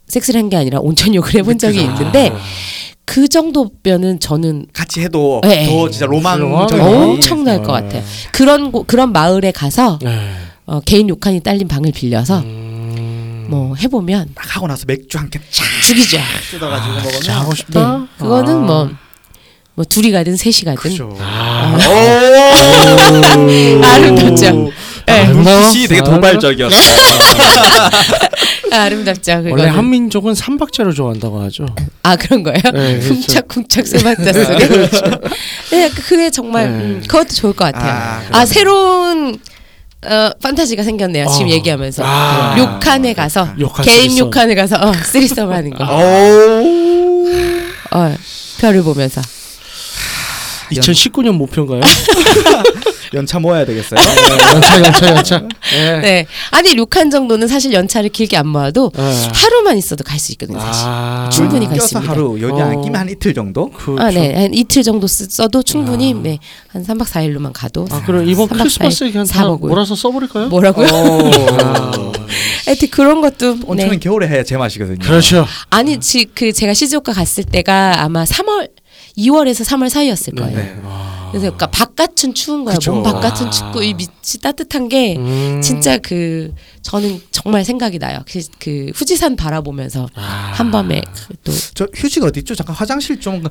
섹스를 0.09 0.41
한 0.41 0.49
게 0.49 0.57
아니라 0.57 0.79
온천욕을 0.81 1.35
해본 1.37 1.59
적이 1.59 1.79
그죠. 1.87 1.91
있는데 1.93 2.29
아. 2.31 2.39
그 3.05 3.29
정도면은 3.29 4.21
저는 4.21 4.67
같이 4.73 5.01
해도 5.01 5.41
네. 5.43 5.67
더 5.67 5.91
진짜 5.91 6.07
로망적인. 6.07 6.81
엄청날 6.81 7.63
것 7.63 7.75
네. 7.81 7.83
같아요. 7.83 8.03
그런 8.33 8.73
곳 8.73 8.87
그런 8.87 9.13
마을에 9.13 9.51
가서 9.53 9.99
네. 10.03 10.31
어, 10.65 10.81
개인 10.81 11.09
욕한이 11.09 11.41
딸린 11.41 11.67
방을 11.69 11.93
빌려서 11.93 12.39
음. 12.41 12.62
뭐 13.49 13.75
해보면 13.77 14.31
딱 14.35 14.57
하고 14.57 14.67
나서 14.67 14.85
맥주 14.87 15.19
한캔쫙 15.19 15.47
죽이죠. 15.87 16.19
뜯어가지고 16.51 16.95
먹으면 16.95 17.13
진짜 17.13 17.41
하고 17.41 17.51
네, 17.51 17.57
싶다. 17.57 18.07
그거는 18.19 18.55
아. 18.55 18.59
뭐, 18.59 18.91
뭐 19.75 19.85
둘이 19.85 20.11
가든 20.13 20.37
셋이 20.37 20.65
가든 20.65 20.77
그죠. 20.77 21.17
아. 21.21 21.77
아름답죠. 23.83 24.71
네. 25.07 25.27
눈빛이 25.29 25.89
되게 25.89 26.03
도발적이었어. 26.03 26.77
아 28.73 28.89
름답죠. 28.89 29.33
원래 29.33 29.51
그거는. 29.51 29.69
한민족은 29.71 30.35
삼박자를 30.35 30.95
좋아한다고 30.95 31.41
하죠. 31.43 31.67
아 32.03 32.17
그런 32.17 32.43
거예요? 32.43 32.61
네, 32.73 33.01
그렇죠. 33.01 33.43
쿵짝쿵짝 33.43 33.87
세박자 33.87 34.33
소리. 34.33 34.67
네, 35.71 35.91
그게 35.91 36.31
정말 36.31 36.71
네. 36.71 36.79
음, 36.79 37.03
그것도 37.07 37.29
좋을 37.35 37.53
것 37.53 37.65
같아요. 37.67 37.93
아, 37.93 38.23
아. 38.41 38.47
새로운 38.47 39.39
어, 40.05 40.31
판타지가 40.43 40.83
생겼네요. 40.83 41.27
지금 41.29 41.47
어. 41.47 41.51
얘기하면서 41.51 42.03
아. 42.05 42.57
욕칸에 42.59 43.15
가서 43.15 43.49
욕한 43.59 43.85
개인 43.85 44.11
쓰리썸. 44.11 44.19
욕칸에 44.27 44.55
가서 44.55 44.77
어, 44.77 44.93
쓰리썸 45.05 45.51
하는 45.53 45.71
거. 45.71 45.85
오. 45.85 47.27
어, 47.93 48.15
별을 48.61 48.83
보면서. 48.83 49.21
2019년 50.81 51.33
목표인가요? 51.33 51.81
연차 53.15 53.39
모아야 53.39 53.67
되겠어요. 53.67 54.01
연차 54.55 54.83
연차 54.83 55.09
연차. 55.17 55.39
네. 55.71 56.01
네. 56.01 56.27
아니 56.51 56.75
욕칸 56.77 57.11
정도는 57.11 57.47
사실 57.47 57.71
연차를 57.75 58.09
길게 58.09 58.39
안 58.39 58.49
모아도 58.49 58.91
네. 58.97 59.29
하루만 59.35 59.77
있어도 59.77 60.03
갈 60.03 60.19
수 60.19 60.33
있거든요. 60.33 60.59
사실. 60.59 60.85
아. 60.87 61.29
충분히 61.31 61.67
갈 61.67 61.79
수 61.79 61.85
있습니다. 61.89 62.11
하루 62.11 62.39
여기 62.41 62.59
안 62.63 62.75
어. 62.75 62.81
끼면 62.81 62.99
한 63.01 63.09
이틀 63.11 63.35
정도. 63.35 63.71
그, 63.71 63.97
아, 63.99 64.11
네. 64.11 64.33
한 64.35 64.55
이틀 64.55 64.83
정도 64.83 65.07
쓰- 65.07 65.27
써도 65.29 65.63
충분히 65.63 66.15
아. 66.15 66.21
네. 66.23 66.39
한 66.69 66.87
3박 66.87 67.05
4일로만 67.07 67.51
가도 67.53 67.87
아 67.91 68.03
그럼 68.07 68.27
이번 68.27 68.49
삼박 68.49 68.65
크리스마스에 68.65 68.99
사일 68.99 69.13
그냥 69.13 69.27
사다 69.27 69.47
먹고요. 69.49 69.69
몰아서 69.69 69.95
써버릴까요? 69.95 70.49
뭐라고요? 70.49 70.87
오. 70.87 72.13
하여튼 72.65 72.89
그런 72.91 73.21
것도 73.21 73.59
온천은 73.67 73.91
네. 73.95 73.99
겨울에 73.99 74.27
해야 74.29 74.43
제맛이거든요. 74.43 74.99
그렇죠. 75.01 75.47
아니 75.69 76.01
지, 76.01 76.25
그 76.35 76.53
제가 76.53 76.73
시즈오카 76.73 77.13
갔을 77.13 77.45
때가 77.45 78.01
아마 78.03 78.25
3월 78.25 78.71
2월에서 79.17 79.65
3월 79.65 79.89
사이였을 79.89 80.35
거예요. 80.35 80.57
네. 80.57 80.77
그래서 81.33 81.47
그러니까 81.47 81.67
바깥은 81.69 82.35
추운 82.35 82.65
거예요. 82.65 82.79
그쵸. 82.79 82.93
몸 82.93 83.03
바깥은 83.03 83.47
아. 83.47 83.51
춥고 83.51 83.83
이 83.83 83.95
밑이 83.95 84.11
따뜻한 84.43 84.91
게 84.91 85.17
음. 85.17 85.63
진짜 85.63 85.97
그 85.97 86.53
저는 86.83 87.23
정말 87.31 87.65
생각이 87.65 87.99
나요. 87.99 88.21
그, 88.31 88.41
그 88.59 88.93
후지산 88.95 89.35
바라보면서 89.37 90.09
아. 90.15 90.53
한밤에 90.55 91.01
그또 91.29 91.53
저 91.75 91.87
휴식 91.95 92.23
어디 92.23 92.41
있죠? 92.41 92.55
잠깐 92.55 92.77
화장실 92.77 93.19
좀. 93.19 93.43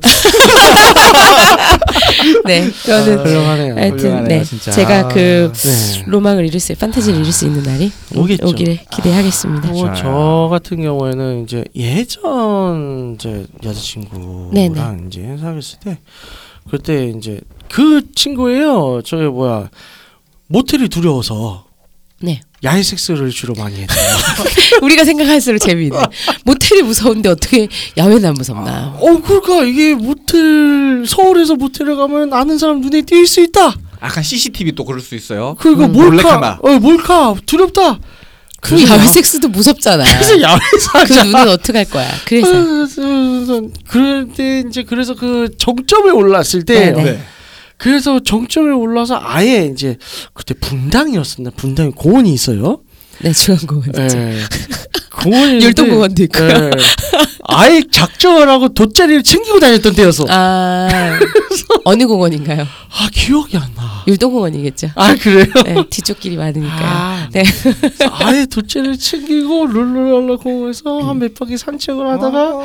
네. 2.46 2.70
저는 2.84 3.18
훌륭하네요. 3.18 3.74
하여튼 3.74 3.98
훌륭하네요, 3.98 4.28
네. 4.28 4.44
진짜. 4.44 4.70
제가 4.70 5.08
그 5.08 5.52
네. 5.52 6.04
로망을 6.06 6.46
이룰 6.46 6.60
수 6.60 6.72
판타지를 6.76 7.18
이룰 7.20 7.32
수 7.32 7.46
있는 7.46 7.64
날이 7.64 7.90
오겠죠. 8.14 8.46
오기를 8.46 8.78
기대하겠습니다. 8.92 9.68
뭐 9.70 9.80
좋아요. 9.80 9.94
저 9.96 10.48
같은 10.50 10.80
경우에는 10.80 11.42
이제 11.42 11.64
예전 11.74 13.16
이제 13.16 13.44
여자친구랑 13.64 14.50
네네. 14.52 15.06
이제 15.08 15.36
사귀었을 15.40 15.80
때 15.80 15.98
그때 16.70 17.08
이제 17.08 17.40
그 17.72 18.02
친구예요. 18.14 19.00
저기 19.04 19.22
뭐야 19.24 19.70
모텔이 20.48 20.88
두려워서 20.90 21.64
네. 22.20 22.40
야외 22.62 22.82
섹스를 22.82 23.30
주로 23.30 23.54
많이 23.54 23.80
했대요. 23.80 24.16
우리가 24.82 25.04
생각할수록 25.04 25.58
재미있네. 25.60 25.98
모텔이 26.44 26.82
무서운데 26.82 27.30
어떻게 27.30 27.66
야외는 27.96 28.26
안 28.26 28.34
무섭나? 28.34 28.94
어, 28.98 29.20
그러니까 29.22 29.64
이게 29.64 29.94
모텔 29.94 31.04
서울에서 31.06 31.54
모텔에 31.56 31.94
가면 31.94 32.32
아는 32.34 32.58
사람 32.58 32.80
눈에 32.82 33.00
띌 33.00 33.26
수 33.26 33.40
있다. 33.40 33.74
약간 34.02 34.22
CCTV 34.22 34.72
또 34.72 34.84
그럴 34.84 35.00
수 35.00 35.14
있어요. 35.14 35.56
그러니까 35.58 35.86
음, 35.86 35.92
몰카, 35.92 36.10
몰래카메라. 36.10 36.58
어 36.62 36.78
몰카 36.78 37.34
두렵다. 37.46 37.94
그 38.60 38.70
그래서 38.76 38.92
야외 38.94 39.02
야- 39.04 39.06
섹스도 39.08 39.48
무섭잖아. 39.48 40.04
그래서 40.18 40.40
야외에서 40.40 40.92
그 40.92 40.98
하자. 40.98 41.24
눈은 41.24 41.48
어떻게 41.48 41.78
할 41.78 41.84
거야? 41.88 42.08
그래서 42.26 42.52
그래서 42.52 43.62
그럴 43.88 44.28
때 44.28 44.62
이제 44.68 44.82
그래서 44.84 45.14
그 45.14 45.48
정점에 45.56 46.10
올랐을 46.10 46.64
때 46.66 46.92
네네. 46.92 47.02
네. 47.04 47.22
그래서 47.82 48.20
정점에 48.20 48.70
올라서 48.72 49.18
아예 49.20 49.68
이제 49.72 49.96
그때 50.34 50.54
분당이었습니다. 50.54 51.56
분당에 51.56 51.90
공원이 51.94 52.32
있어요. 52.32 52.80
네 53.20 53.32
중앙공원 53.32 53.88
있죠. 53.88 54.18
예. 54.18 54.34
공원이 55.20 55.44
있는데, 55.44 55.66
율동공원도 55.66 56.22
있고요. 56.24 56.48
예. 56.48 56.70
아예 57.48 57.82
작정을 57.90 58.48
하고 58.48 58.68
돗자리를 58.70 59.22
챙기고 59.22 59.60
다녔던 59.60 59.94
때였어. 59.94 60.24
아, 60.28 60.88
아 60.90 61.18
어느 61.84 62.06
공원인가요? 62.06 62.66
기억이 63.12 63.56
안 63.58 63.62
나. 63.74 64.02
율동공원이겠죠. 64.06 64.90
아 64.94 65.14
그래요? 65.16 65.44
네, 65.64 65.74
뒤쪽 65.90 66.18
길이 66.20 66.36
많으니까요. 66.36 66.80
아, 66.82 67.28
네. 67.32 67.42
아예 68.10 68.46
돗자리를 68.46 68.96
챙기고 68.98 69.66
룰루랄라 69.66 70.36
공원에서 70.36 71.00
한 71.00 71.18
몇 71.18 71.34
바퀴 71.34 71.56
산책을 71.58 72.06
하다가 72.06 72.58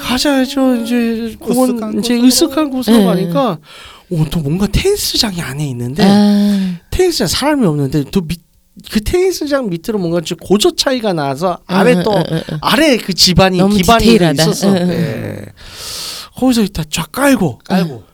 가자야죠 0.00 0.76
이제 0.76 1.36
공원 1.38 1.76
으쓱한 1.78 1.98
이제. 1.98 2.14
으쓱한 2.18 2.70
곳으로 2.72 2.96
네. 2.98 3.04
가니까 3.04 3.58
오또 4.10 4.40
뭔가 4.40 4.66
테니스장이 4.66 5.40
안에 5.40 5.66
있는데 5.68 6.02
아, 6.04 6.80
테니스장 6.90 7.28
사람이 7.28 7.66
없는데 7.66 8.04
또 8.10 8.20
밑 8.26 8.40
그 8.90 9.02
테니스장 9.02 9.68
밑으로 9.68 9.98
뭔가 9.98 10.20
좀 10.22 10.38
고조 10.38 10.74
차이가 10.74 11.12
나서 11.12 11.58
아래 11.66 11.94
응, 11.96 12.02
또 12.02 12.12
응, 12.16 12.22
응, 12.30 12.42
응. 12.52 12.58
아래 12.62 12.96
그 12.96 13.12
집안이 13.12 13.58
기반이 13.76 14.04
디테일하다. 14.04 14.42
있었어. 14.42 14.68
응, 14.68 14.76
응, 14.76 14.88
네. 14.88 15.44
거기서 16.36 16.62
일단 16.62 16.84
쫙 16.90 17.12
깔고 17.12 17.58
깔고. 17.64 18.04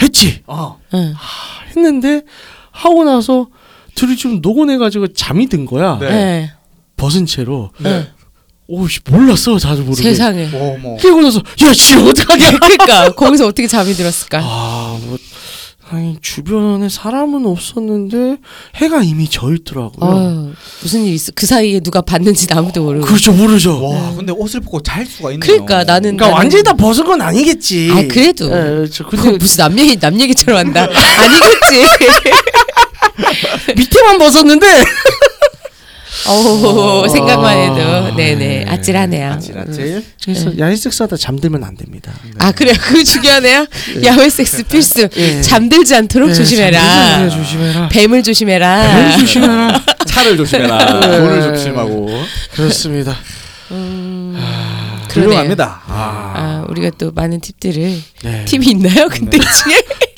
했지. 0.00 0.42
어. 0.46 0.78
응. 0.94 1.14
했는데 1.70 2.22
하고 2.70 3.02
나서 3.04 3.48
둘이 3.96 4.16
좀 4.16 4.40
노곤해가지고 4.42 5.08
잠이 5.14 5.48
든 5.48 5.64
거야. 5.66 5.98
네. 5.98 6.08
네. 6.08 6.52
벗은 6.96 7.26
채로. 7.26 7.70
네. 7.78 8.06
오씨 8.68 9.00
몰랐어 9.10 9.58
자주 9.58 9.82
모르게. 9.82 10.02
세상에. 10.02 10.48
깨고 11.00 11.20
나서 11.20 11.40
야 11.64 11.72
지금 11.74 12.06
어떡하냐. 12.06 12.50
그러니까 12.60 13.12
거기서 13.14 13.46
어떻게 13.46 13.66
잠이 13.66 13.92
들었을까? 13.94 14.38
아뭐 14.38 15.18
아니 15.94 16.16
주변에 16.22 16.88
사람은 16.88 17.44
없었는데 17.44 18.38
해가 18.76 19.02
이미 19.02 19.28
져 19.28 19.52
있더라고요. 19.52 20.00
어, 20.00 20.52
무슨 20.80 21.04
일 21.04 21.12
있어? 21.12 21.32
그 21.34 21.44
사이에 21.44 21.80
누가 21.80 22.00
봤는지 22.00 22.46
아무도 22.50 22.82
모르고. 22.82 23.04
그렇죠 23.06 23.30
모르죠. 23.32 23.82
와, 23.86 24.14
근데 24.16 24.32
옷을 24.32 24.60
벗고 24.60 24.82
잘 24.82 25.04
수가 25.04 25.32
있네요. 25.32 25.40
그러니까 25.40 25.84
나는 25.84 26.16
그러니까 26.16 26.28
나는- 26.28 26.34
완전히 26.38 26.62
다 26.64 26.72
벗은 26.72 27.04
건 27.04 27.20
아니겠지. 27.20 27.90
아 27.92 28.02
그래도 28.08 28.46
예, 28.46 28.48
그렇죠. 28.48 29.06
근데 29.06 29.32
무슨 29.36 29.58
남 29.64 29.78
얘기 29.78 29.98
남 30.00 30.18
얘기처럼 30.18 30.60
한다. 30.60 30.88
아니겠지. 30.88 31.84
밑에만 33.76 34.18
벗었는데 34.18 34.66
오 36.28 37.08
생각만 37.08 37.58
해도 37.58 37.74
아, 37.82 38.14
네네 38.16 38.34
네. 38.36 38.64
아찔하네요. 38.68 39.32
아찔아찔. 39.32 40.04
그래서 40.22 40.56
야외 40.58 40.76
섹스하다 40.76 41.16
잠들면 41.16 41.64
안 41.64 41.76
됩니다. 41.76 42.12
아 42.38 42.52
그래요. 42.52 42.74
그거 42.80 43.02
중요하네요. 43.02 43.66
야외 44.04 44.28
섹스 44.30 44.62
필수. 44.62 45.08
예. 45.16 45.40
잠들지 45.40 45.94
않도록 45.96 46.30
예, 46.30 46.34
조심해라. 46.34 46.80
잠들면 46.80 47.30
조심해라. 47.30 47.88
뱀을 47.88 48.22
조심해라. 48.22 48.82
뱀 49.10 49.18
조심해라. 49.20 49.82
차를 50.06 50.36
조심해라. 50.36 51.00
네. 51.00 51.18
돈을 51.18 51.42
조심하고. 51.54 52.08
그렇습니다. 52.54 53.16
음. 53.72 54.36
그러네요. 55.08 55.30
훌륭합니다. 55.30 55.82
아. 55.86 56.32
아 56.36 56.64
우리가 56.68 56.90
또 56.98 57.10
많은 57.12 57.40
팁들을 57.40 58.02
네. 58.22 58.44
팁이 58.46 58.66
있나요? 58.70 59.08
근데 59.10 59.38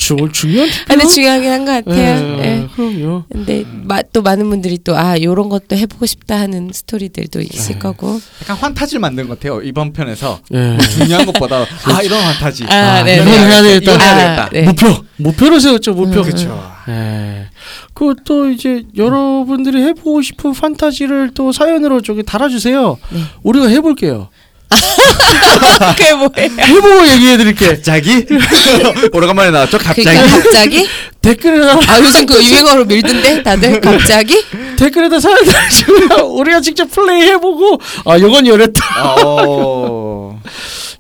중 0.05 0.31
중요한 0.33 0.69
팁. 0.71 0.85
근데 0.87 1.07
중요하긴 1.07 1.51
한 1.51 1.65
것 1.65 1.85
같아요. 1.85 2.39
예, 2.39 2.45
예. 2.45 2.69
그럼요. 2.77 3.25
근데 3.33 3.65
마, 3.85 4.03
또 4.13 4.21
많은 4.23 4.49
분들이 4.51 4.79
또아 4.79 5.21
요런 5.23 5.49
것도 5.49 5.77
해보고 5.77 6.05
싶다 6.07 6.39
하는 6.39 6.71
스토리들도 6.73 7.41
있을 7.41 7.75
네. 7.75 7.79
거고. 7.79 8.21
약간 8.43 8.57
환타지를 8.57 9.01
만든 9.01 9.29
것 9.29 9.39
같아요. 9.41 9.63
이번 9.63 9.93
편에서 9.93 10.41
예. 10.53 10.77
중요한 10.79 11.25
것보다 11.27 11.63
아 11.85 12.03
이런 12.03 12.21
환타지. 12.23 12.65
아, 12.65 13.03
네, 13.03 13.15
이건 13.17 13.27
네. 13.27 13.39
해야 13.39 13.63
되겠다. 13.63 13.93
이건 13.95 14.01
해야 14.01 14.13
아, 14.13 14.49
되겠다. 14.49 14.49
네. 14.53 14.63
목표 14.63 15.05
목표로 15.17 15.59
세웠죠 15.61 15.95
목표. 15.95 16.21
음, 16.21 16.23
그렇죠. 16.25 16.73
예. 16.89 17.47
그또 17.95 18.51
이제 18.51 18.83
여러분들이 18.97 19.81
해보고 19.83 20.21
싶은 20.23 20.53
판타지를 20.53 21.31
또 21.35 21.53
사연으로 21.53 22.03
저기 22.03 22.23
달아주세요. 22.23 22.99
네. 23.11 23.21
우리가 23.43 23.69
해볼게요. 23.69 24.29
그게 25.97 26.13
뭐예요? 26.15 26.51
해보고 26.59 27.09
얘기해드릴게. 27.09 27.69
갑자기 27.77 28.27
오래간만에 29.13 29.51
나왔죠. 29.51 29.79
갑자기. 29.79 30.03
그러니까 30.05 30.27
갑자기? 30.43 30.89
댓글에다 31.21 31.79
아 31.91 32.01
요즘 32.01 32.27
그 32.27 32.43
유행어로 32.45 32.85
밀던데 32.85 33.43
다들 33.43 33.81
갑자기? 33.81 34.43
댓글에다 34.77 35.21
사연 35.21 35.45
달아주면 35.45 36.21
우리가 36.21 36.61
직접 36.61 36.91
플레이 36.91 37.23
해보고 37.31 37.81
아 38.05 38.17
이건 38.17 38.45
이랬다 38.47 39.15
어. 39.25 40.41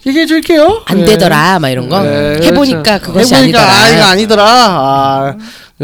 얘기해줄게요. 0.06 0.82
안 0.86 1.00
예. 1.00 1.04
되더라 1.04 1.58
막 1.58 1.68
이런 1.70 1.88
거 1.88 2.02
네, 2.02 2.38
해보니까 2.42 2.82
그렇죠. 2.98 3.06
그것이 3.06 3.34
해보니까 3.34 3.60
아니더라. 3.60 3.82
아 3.82 3.88
이거 3.90 4.02
아니더라. 4.04 4.44
아, 4.46 5.36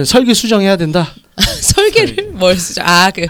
설계 0.05 0.35
수정해야 0.35 0.77
된다. 0.77 1.09
설계를 1.63 2.31
뭘 2.33 2.57
쓰죠? 2.59 2.83
아그 2.85 3.27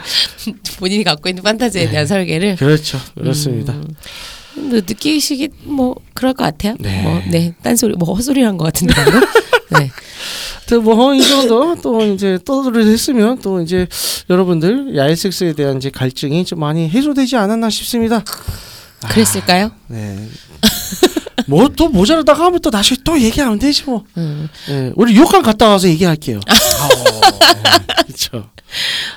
본인이 0.79 1.05
갖고 1.05 1.29
있는 1.29 1.43
판타지에 1.45 1.91
대한 1.91 2.07
설계를 2.07 2.57
그렇죠. 2.57 3.01
그렇습니다. 3.17 3.73
음, 3.73 3.83
뭐 3.87 3.95
느끼시기 4.69 5.49
뭐 5.65 5.97
그럴 6.15 6.33
것 6.35 6.45
같아요. 6.45 6.77
네. 6.79 7.03
뭐, 7.03 7.21
네, 7.31 7.55
딴소리 7.63 7.95
뭐 7.97 8.15
헛소리한 8.15 8.57
것 8.57 8.65
같은데 8.65 8.95
방금? 8.95 9.21
네. 9.79 9.91
뭐이 10.77 11.21
정도 11.27 11.75
또 11.83 12.01
이제 12.05 12.39
떠들을 12.45 12.87
했으면 12.87 13.39
또 13.41 13.61
이제 13.61 13.89
여러분들 14.29 14.97
야외 14.97 15.17
섹스에 15.17 15.53
대한 15.53 15.79
이제 15.79 15.91
갈증이 15.91 16.45
좀 16.45 16.61
많이 16.61 16.89
해소되지 16.89 17.37
않았나 17.37 17.71
싶습니다. 17.71 18.23
그랬을까요? 19.11 19.73
네. 19.89 20.17
뭐 21.49 21.69
또 21.75 21.89
모자라다가 21.89 22.45
하면 22.45 22.61
또 22.61 22.71
나중에 22.71 22.99
또 23.03 23.21
얘기하면 23.21 23.59
되지 23.59 23.83
뭐. 23.85 24.05
음. 24.17 24.49
네, 24.69 24.93
우리 24.95 25.17
욕강 25.17 25.43
갔다 25.43 25.69
와서 25.69 25.89
얘기할게요. 25.89 26.39
그렇죠. 28.07 28.49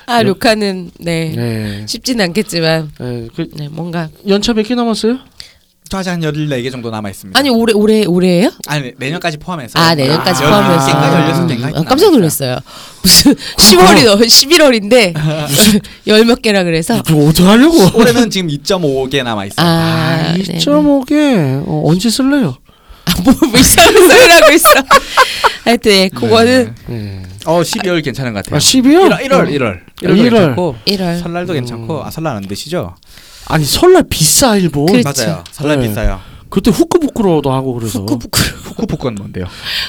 아 0.08 0.24
루카는 0.24 0.92
네, 1.00 1.34
네. 1.36 1.86
쉽진 1.88 2.20
않겠지만 2.22 2.92
네. 3.00 3.28
그 3.36 3.48
네 3.54 3.68
뭔가 3.70 4.10
연차 4.28 4.54
몇 4.54 4.64
개 4.64 4.74
남았어요? 4.74 5.20
저 5.94 6.00
아직 6.00 6.10
한 6.10 6.22
14개 6.22 6.72
정도 6.72 6.90
남아 6.90 7.08
있습니다. 7.12 7.40
아니 7.40 7.50
올해 7.52 7.72
올해 7.72 8.04
올해예요? 8.06 8.50
아니 8.66 8.94
내년까지 8.98 9.38
포함해서. 9.38 9.78
아 9.78 9.94
내년까지 9.94 10.44
아, 10.44 10.48
포함해서 10.50 10.88
10개인가 10.88 11.48
16개인가? 11.48 11.78
아, 11.78 11.84
깜짝 11.84 12.10
놀랐어요. 12.12 12.58
무슨 13.04 13.36
10월이 13.36 14.04
너 14.06 14.16
11월인데 14.16 15.14
열 16.08 16.24
몇 16.26 16.42
개라 16.42 16.64
그래서 16.64 17.04
그거 17.04 17.26
어떻게 17.28 17.44
하려고? 17.44 17.78
올해는 18.00 18.32
지금 18.32 18.48
2.5개 18.50 19.22
남아 19.24 19.46
있어요. 19.46 19.68
아, 19.68 19.70
아, 19.70 20.34
네. 20.36 20.42
2.5개 20.58 21.64
어, 21.68 21.84
언제 21.86 22.10
쓸래요? 22.10 22.56
뭐, 23.24 23.34
뭐 23.50 23.60
이상한 23.60 23.94
소리를 24.10 24.32
하고 24.34 24.52
있어. 24.54 24.70
하여튼 25.66 25.92
예, 25.92 26.10
그거는 26.10 26.76
네. 26.88 27.24
어 27.46 27.62
12월 27.62 28.04
괜찮은 28.04 28.34
것 28.34 28.44
같아요. 28.44 28.56
아 28.56 28.60
12월? 28.60 29.12
1월 29.12 29.28
1월 29.28 29.50
1월 29.50 29.80
1월 30.02 30.18
1월. 30.18 30.30
괜찮고 30.30 30.76
1월 30.88 31.20
설날도 31.22 31.54
괜찮고 31.54 32.04
아 32.06 32.12
설날 32.12 32.36
안 32.36 32.48
되시죠? 32.48 32.96
아니 33.48 33.66
설날 33.66 34.04
비싸 34.10 34.56
일본. 34.58 34.86
그렇죠. 34.88 35.26
맞아요. 35.26 35.44
설날 35.52 35.80
네. 35.80 35.88
비싸요. 35.88 36.20
그때 36.50 36.70
후크부크로도 36.70 37.52
하고 37.52 37.74
그래서. 37.74 38.00
후쿠부쿠로 38.00 38.46
후쿠푸콘 38.64 39.16
뭔데요? 39.16 39.46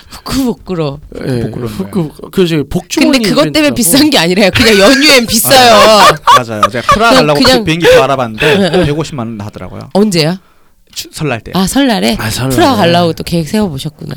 후쿠부쿠로. 0.09 1.01
예, 1.27 1.41
복구로는 1.43 1.75
후크 1.75 2.31
그저 2.31 2.65
복주머니. 2.71 3.19
근데 3.19 3.29
그것 3.29 3.43
때문에 3.53 3.59
이벤트라고. 3.69 3.75
비싼 3.75 4.09
게 4.11 4.17
아니라요. 4.19 4.51
그냥 4.55 4.79
연휴엔 4.79 5.27
비싸요. 5.27 6.17
맞아요. 6.37 6.63
제가 6.71 6.87
프라 6.95 7.11
그냥- 7.11 7.27
가려고 7.27 7.41
그냥- 7.41 7.65
비행기 7.65 7.87
표 7.87 8.03
알아봤는데 8.03 8.87
150만 8.87 9.19
원 9.19 9.41
하더라고요. 9.43 9.91
언제요? 9.93 10.39
추- 10.95 11.09
설날 11.13 11.41
때. 11.41 11.53
아 11.55 11.67
설날에 11.67 12.17
아, 12.19 12.31
설날에. 12.31 12.55
프라 12.57 12.75
가려고 12.77 13.13
또 13.13 13.23
계획 13.25 13.49
세워 13.49 13.69
보셨구나. 13.69 14.15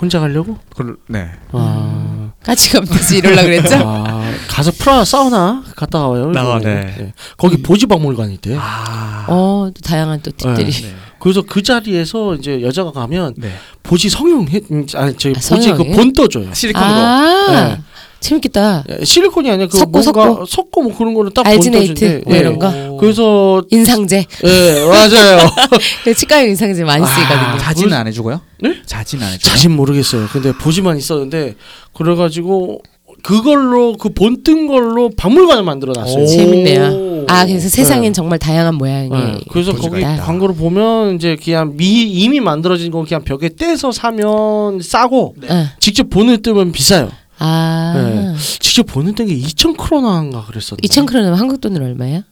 혼자 0.00 0.18
가려고? 0.18 0.56
그, 0.74 0.96
네. 1.08 1.26
아. 1.52 2.30
같이 2.42 2.70
가면 2.72 2.88
되지 2.88 3.18
이럴라 3.18 3.42
그랬죠? 3.42 3.74
아, 3.84 4.22
가서 4.48 4.70
프라 4.78 5.04
사우나 5.04 5.62
갔다 5.76 6.06
와요. 6.06 6.32
아, 6.34 6.40
일본에. 6.56 6.74
네. 6.74 6.96
예. 7.00 7.12
거기 7.36 7.60
보지 7.60 7.84
박물관이 7.86 8.34
있대. 8.34 8.56
아. 8.58 9.26
어, 9.28 9.70
또 9.74 9.80
다양한 9.82 10.22
또 10.22 10.30
팁들이. 10.34 10.70
네. 10.72 10.94
그래서 11.20 11.42
그 11.42 11.62
자리에서 11.62 12.34
이제 12.36 12.62
여자가 12.62 12.92
가면 12.92 13.34
네. 13.36 13.52
보지 13.82 14.08
성형 14.08 14.48
해, 14.48 14.60
음, 14.72 14.86
아니 14.94 15.14
저기 15.18 15.34
아, 15.36 15.40
보지 15.54 15.70
그 15.72 15.76
성형해? 15.76 15.92
본 15.96 16.12
떠 16.14 16.26
줘요. 16.28 16.48
실리콘으로. 16.54 16.88
아, 16.90 17.46
네. 17.50 17.80
재밌겠다. 18.20 18.84
예, 19.00 19.04
실리콘이 19.04 19.50
아니라 19.50 19.68
그 19.68 19.78
섞고, 19.78 19.90
뭔가 19.90 20.12
섞고. 20.12 20.46
섞고 20.46 20.82
뭐 20.82 20.96
그런 20.96 21.14
거를 21.14 21.30
딱본 21.32 21.52
알지네이트. 21.52 22.22
뭐 22.26 22.34
예. 22.36 22.40
이런 22.40 22.58
거. 22.58 22.96
그래서 23.00 23.62
인상제. 23.70 24.26
예 24.44 24.84
맞아요. 24.86 25.48
그 26.04 26.14
치과용 26.14 26.48
인상제 26.50 26.84
많이 26.84 27.04
쓰이거든요. 27.06 27.38
아, 27.38 27.58
자진은 27.58 27.92
안 27.96 28.06
해주고요? 28.06 28.40
네? 28.62 28.74
자진 28.86 29.22
안 29.22 29.32
해주고요? 29.32 29.50
자신 29.52 29.72
모르겠어요. 29.72 30.26
근데 30.32 30.52
보지만 30.52 30.96
있었는데 30.98 31.54
그래가지고 31.94 32.82
그걸로 33.22 33.96
그 33.98 34.10
본 34.10 34.42
뜬 34.42 34.66
걸로 34.66 35.10
박물관을 35.16 35.62
만들어놨어요. 35.62 36.22
오. 36.22 36.26
재밌네요. 36.26 37.24
아, 37.28 37.44
그래서 37.44 37.68
세상엔 37.68 38.02
네. 38.02 38.12
정말 38.12 38.38
다양한 38.38 38.74
모양의 38.76 39.10
네. 39.10 39.40
그래서 39.50 39.74
거기 39.74 40.00
있다. 40.00 40.16
광고를 40.22 40.54
보면 40.54 41.16
이제 41.16 41.36
그냥 41.42 41.76
미, 41.76 42.02
이미 42.02 42.40
만들어진 42.40 42.90
거 42.90 43.04
그냥 43.04 43.22
벽에 43.22 43.50
떼서 43.54 43.92
사면 43.92 44.80
싸고 44.80 45.34
어. 45.48 45.66
직접 45.78 46.08
보는 46.08 46.40
뜨면 46.42 46.72
비싸요. 46.72 47.10
아, 47.40 47.92
네. 47.96 48.34
직접 48.60 48.84
보는 48.84 49.14
뜬게 49.14 49.34
2천 49.38 49.76
크로나인가 49.76 50.44
그랬었는데. 50.46 50.86
2천 50.86 51.06
크로는 51.06 51.34
한국 51.34 51.60
돈으로 51.60 51.84
얼마예요? 51.86 52.22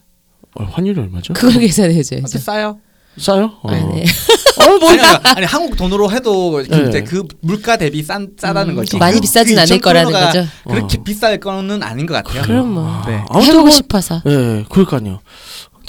어, 0.55 0.63
환율이 0.63 0.99
얼마죠? 0.99 1.33
그걸 1.33 1.59
계산해줘야죠. 1.59 2.23
어째 2.25 2.37
싸요? 2.39 2.79
싸요? 3.17 3.51
어. 3.63 3.69
아, 3.69 3.75
네. 3.75 4.05
아니, 4.89 5.37
아니 5.37 5.45
한국 5.45 5.75
돈으로 5.75 6.11
해도 6.11 6.51
그 6.51 6.67
네. 6.69 6.87
이제 6.89 7.01
그 7.03 7.23
물가 7.41 7.75
대비 7.77 8.03
싼 8.03 8.29
싸다는 8.37 8.73
음, 8.73 8.75
거지. 8.75 8.97
많이 8.97 9.15
그- 9.15 9.21
비싸진 9.21 9.55
그 9.55 9.61
않을 9.61 9.67
2,000 9.77 9.81
거라는 9.81 10.11
거죠. 10.11 10.45
그렇게 10.67 10.97
어. 10.99 11.03
비쌀 11.03 11.39
거는 11.39 11.81
아닌 11.83 12.05
것 12.05 12.13
같아요. 12.13 12.41
그럼 12.43 12.73
뭐 12.73 13.01
네. 13.07 13.17
해보고 13.41 13.61
뭐- 13.61 13.69
싶어서 13.71 14.21
예, 14.27 14.63
그러니까요. 14.69 15.19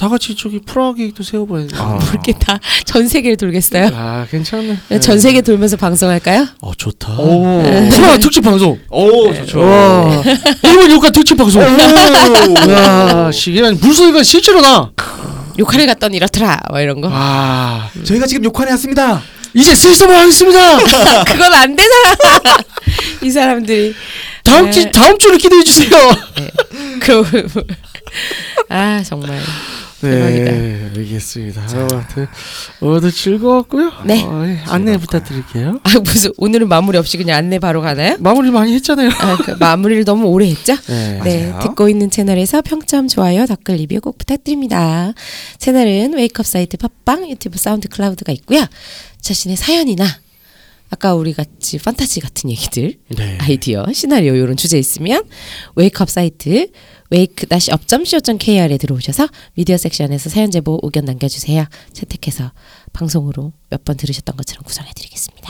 다 0.01 0.09
같이 0.09 0.35
저기 0.35 0.61
프라하 0.61 0.95
계획도 0.95 1.23
세워봐야 1.23 1.67
돼. 1.67 1.77
아. 1.77 1.99
이렇게 2.13 2.33
다 2.33 2.59
전 2.87 3.07
세계를 3.07 3.37
돌겠어요? 3.37 3.91
아, 3.95 4.27
괜찮네. 4.31 4.99
전 5.01 5.21
세계 5.21 5.43
돌면서 5.43 5.77
방송할까요? 5.77 6.49
어, 6.63 6.73
좋다. 6.75 7.13
오. 7.19 7.63
프라하 7.91 8.17
특집 8.19 8.41
방송. 8.43 8.81
오 8.89 9.33
좋죠. 9.35 9.61
와, 9.61 10.23
일본 10.65 10.91
요가 10.91 11.11
특집 11.11 11.37
방송. 11.37 11.63
와, 11.63 13.31
시기란 13.31 13.79
물소리가 13.81 14.23
실제로 14.23 14.61
나. 14.63 14.91
욕하를 15.59 15.87
갔더니 15.87 16.17
이렇더라 16.17 16.59
뭐 16.71 16.81
이런 16.81 17.01
거 17.03 17.11
아, 17.13 17.91
저희가 18.05 18.27
지금 18.27 18.45
욕환에 18.45 18.71
왔습니다. 18.73 19.21
이제 19.53 19.75
슬슬 19.75 20.09
하겠습니다. 20.11 20.79
그건 21.25 21.53
안 21.53 21.77
되잖아 21.77 22.15
이 23.23 23.31
사람들이 23.31 23.95
다음 24.45 24.71
주 24.73 24.85
네. 24.85 24.91
다음 24.91 25.19
주를 25.19 25.37
기대해 25.39 25.63
주세요. 25.63 25.91
그아 28.69 29.03
정말 29.03 29.39
대박이다. 30.01 30.51
네, 30.51 30.91
알겠습니다. 30.97 31.63
아무튼 31.73 32.27
오늘 32.81 33.13
즐거웠고요. 33.13 33.93
네. 34.05 34.25
어, 34.25 34.45
예, 34.47 34.61
안내 34.67 34.97
부탁드릴게요. 34.97 35.81
아 35.83 35.99
무슨 36.01 36.33
오늘은 36.37 36.69
마무리 36.69 36.99
없이 36.99 37.17
그냥 37.17 37.37
안내 37.37 37.59
바로 37.59 37.81
가나요? 37.81 38.17
마무리 38.19 38.51
많이 38.51 38.75
했잖아요. 38.75 39.11
아, 39.11 39.37
그 39.37 39.53
마무리를 39.59 40.05
너무 40.05 40.27
오래 40.29 40.49
했죠? 40.49 40.75
네. 40.87 41.21
네. 41.23 41.55
듣고 41.63 41.89
있는 41.89 42.11
채널에서 42.11 42.63
평점, 42.63 43.09
좋아요, 43.09 43.47
댓글 43.47 43.77
리뷰 43.77 44.01
꼭 44.01 44.19
부탁드립니다. 44.19 45.13
채널은 45.59 46.15
웨이크업 46.15 46.47
사이트 46.47 46.77
팟빵, 46.77 47.29
유튜브 47.31 47.59
사운드 47.59 47.89
클라우드가 47.89 48.33
있고요. 48.33 48.65
자신의 49.21 49.57
사연이나 49.57 50.07
아까 50.91 51.15
우리 51.15 51.33
같이 51.33 51.79
판타지 51.79 52.19
같은 52.21 52.51
얘기들, 52.51 52.97
네. 53.17 53.39
아이디어, 53.41 53.87
시나리오 53.93 54.35
이런 54.35 54.57
주제 54.57 54.77
있으면 54.79 55.23
웨이크업 55.77 56.11
사이트 56.11 56.69
wake-up.co.kr에 57.13 58.77
들어오셔서 58.77 59.29
미디어 59.55 59.77
섹션에서 59.77 60.31
사연 60.31 60.51
제보 60.51 60.79
의견 60.83 61.05
남겨주세요. 61.05 61.65
채택해서 61.93 62.53
방송으로 62.93 63.53
몇 63.69 63.85
번 63.85 63.97
들으셨던 63.97 64.37
것처럼 64.37 64.65
구성해드리겠습니다. 64.65 65.49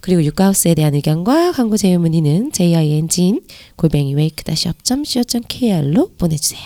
그리고 0.00 0.22
육가하우스에 0.24 0.74
대한 0.74 0.94
의견과 0.94 1.52
광고 1.52 1.76
제휴 1.76 1.98
문의는 1.98 2.52
jingin 2.52 3.40
골뱅이 3.76 4.14
wake-up.co.kr로 4.14 6.12
보내주세요. 6.18 6.62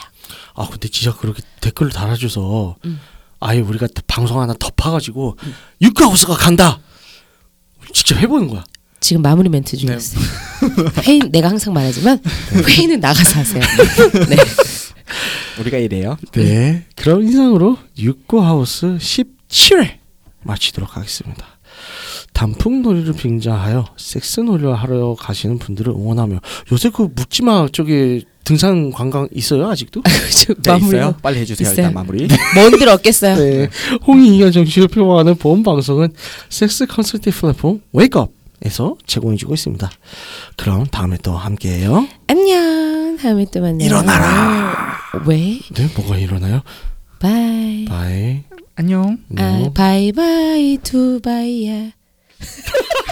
아 0.55 0.69
근데 0.69 0.89
진짜 0.89 1.17
그렇게 1.17 1.43
댓글을 1.61 1.91
달아줘서 1.93 2.77
음. 2.85 3.01
아예 3.41 3.61
우리가 3.61 3.87
방송 4.07 4.41
하나 4.41 4.55
덮어가지고 4.59 5.37
육가우스가 5.83 6.35
간다. 6.37 6.81
직접 7.93 8.16
해보는 8.18 8.49
거야. 8.49 8.64
지금 9.01 9.20
마무리 9.22 9.49
멘트 9.49 9.76
중이었어요. 9.76 10.24
회의 11.03 11.20
내가 11.30 11.51
항상 11.51 11.74
말하지만 11.74 12.18
회의는 12.66 13.01
나가서 13.01 13.41
하세요. 13.41 13.62
네. 14.30 14.37
우리가 15.61 15.78
이래요. 15.78 16.16
네. 16.32 16.85
그럼 16.97 17.22
인상으로 17.22 17.76
육구하우스 17.99 18.97
17회 18.99 19.99
마치도록 20.43 20.97
하겠습니다. 20.97 21.47
단풍 22.32 22.82
놀이를 22.82 23.12
빙자하여 23.12 23.87
섹스 23.97 24.41
놀이를 24.41 24.74
하러 24.74 25.14
가시는 25.14 25.59
분들을 25.59 25.93
응원하며 25.93 26.41
요새 26.72 26.91
그 26.91 27.09
묻지마 27.15 27.69
쪽에 27.72 28.22
등산 28.45 28.91
관광 28.93 29.27
있어요 29.33 29.69
아직도? 29.71 30.03
저 30.45 30.55
네, 30.55 30.71
마무리 30.73 30.87
있어요. 30.99 31.17
빨리 31.23 31.39
해주세요. 31.41 31.67
있어요. 31.71 31.87
일단 31.87 31.95
마무리. 31.95 32.29
뭔들 32.55 32.89
얻겠어요. 32.89 33.37
네. 33.37 33.69
홍익인간 34.07 34.51
정신을 34.51 34.89
표방하는 34.89 35.35
보험 35.37 35.63
방송은 35.63 36.13
섹스 36.51 36.87
컨설팅 36.87 37.33
플랫폼 37.33 37.81
웨이크업에서 37.93 38.97
제공해주고 39.07 39.55
있습니다. 39.55 39.91
그럼 40.57 40.87
다음에 40.87 41.17
또 41.23 41.37
함께해요. 41.37 42.07
안녕. 42.27 43.17
다음에 43.21 43.47
또 43.53 43.61
만나요. 43.61 43.87
일어나라. 43.87 44.99
왜? 45.27 45.59
네, 45.75 45.89
뭐가 45.97 46.19
일어나요? 46.19 46.61
Bye. 47.19 47.85
Bye. 47.87 48.43
안녕. 48.77 49.19
아, 49.39 49.71
바이바이 49.75 50.79
두바이야. 50.83 51.91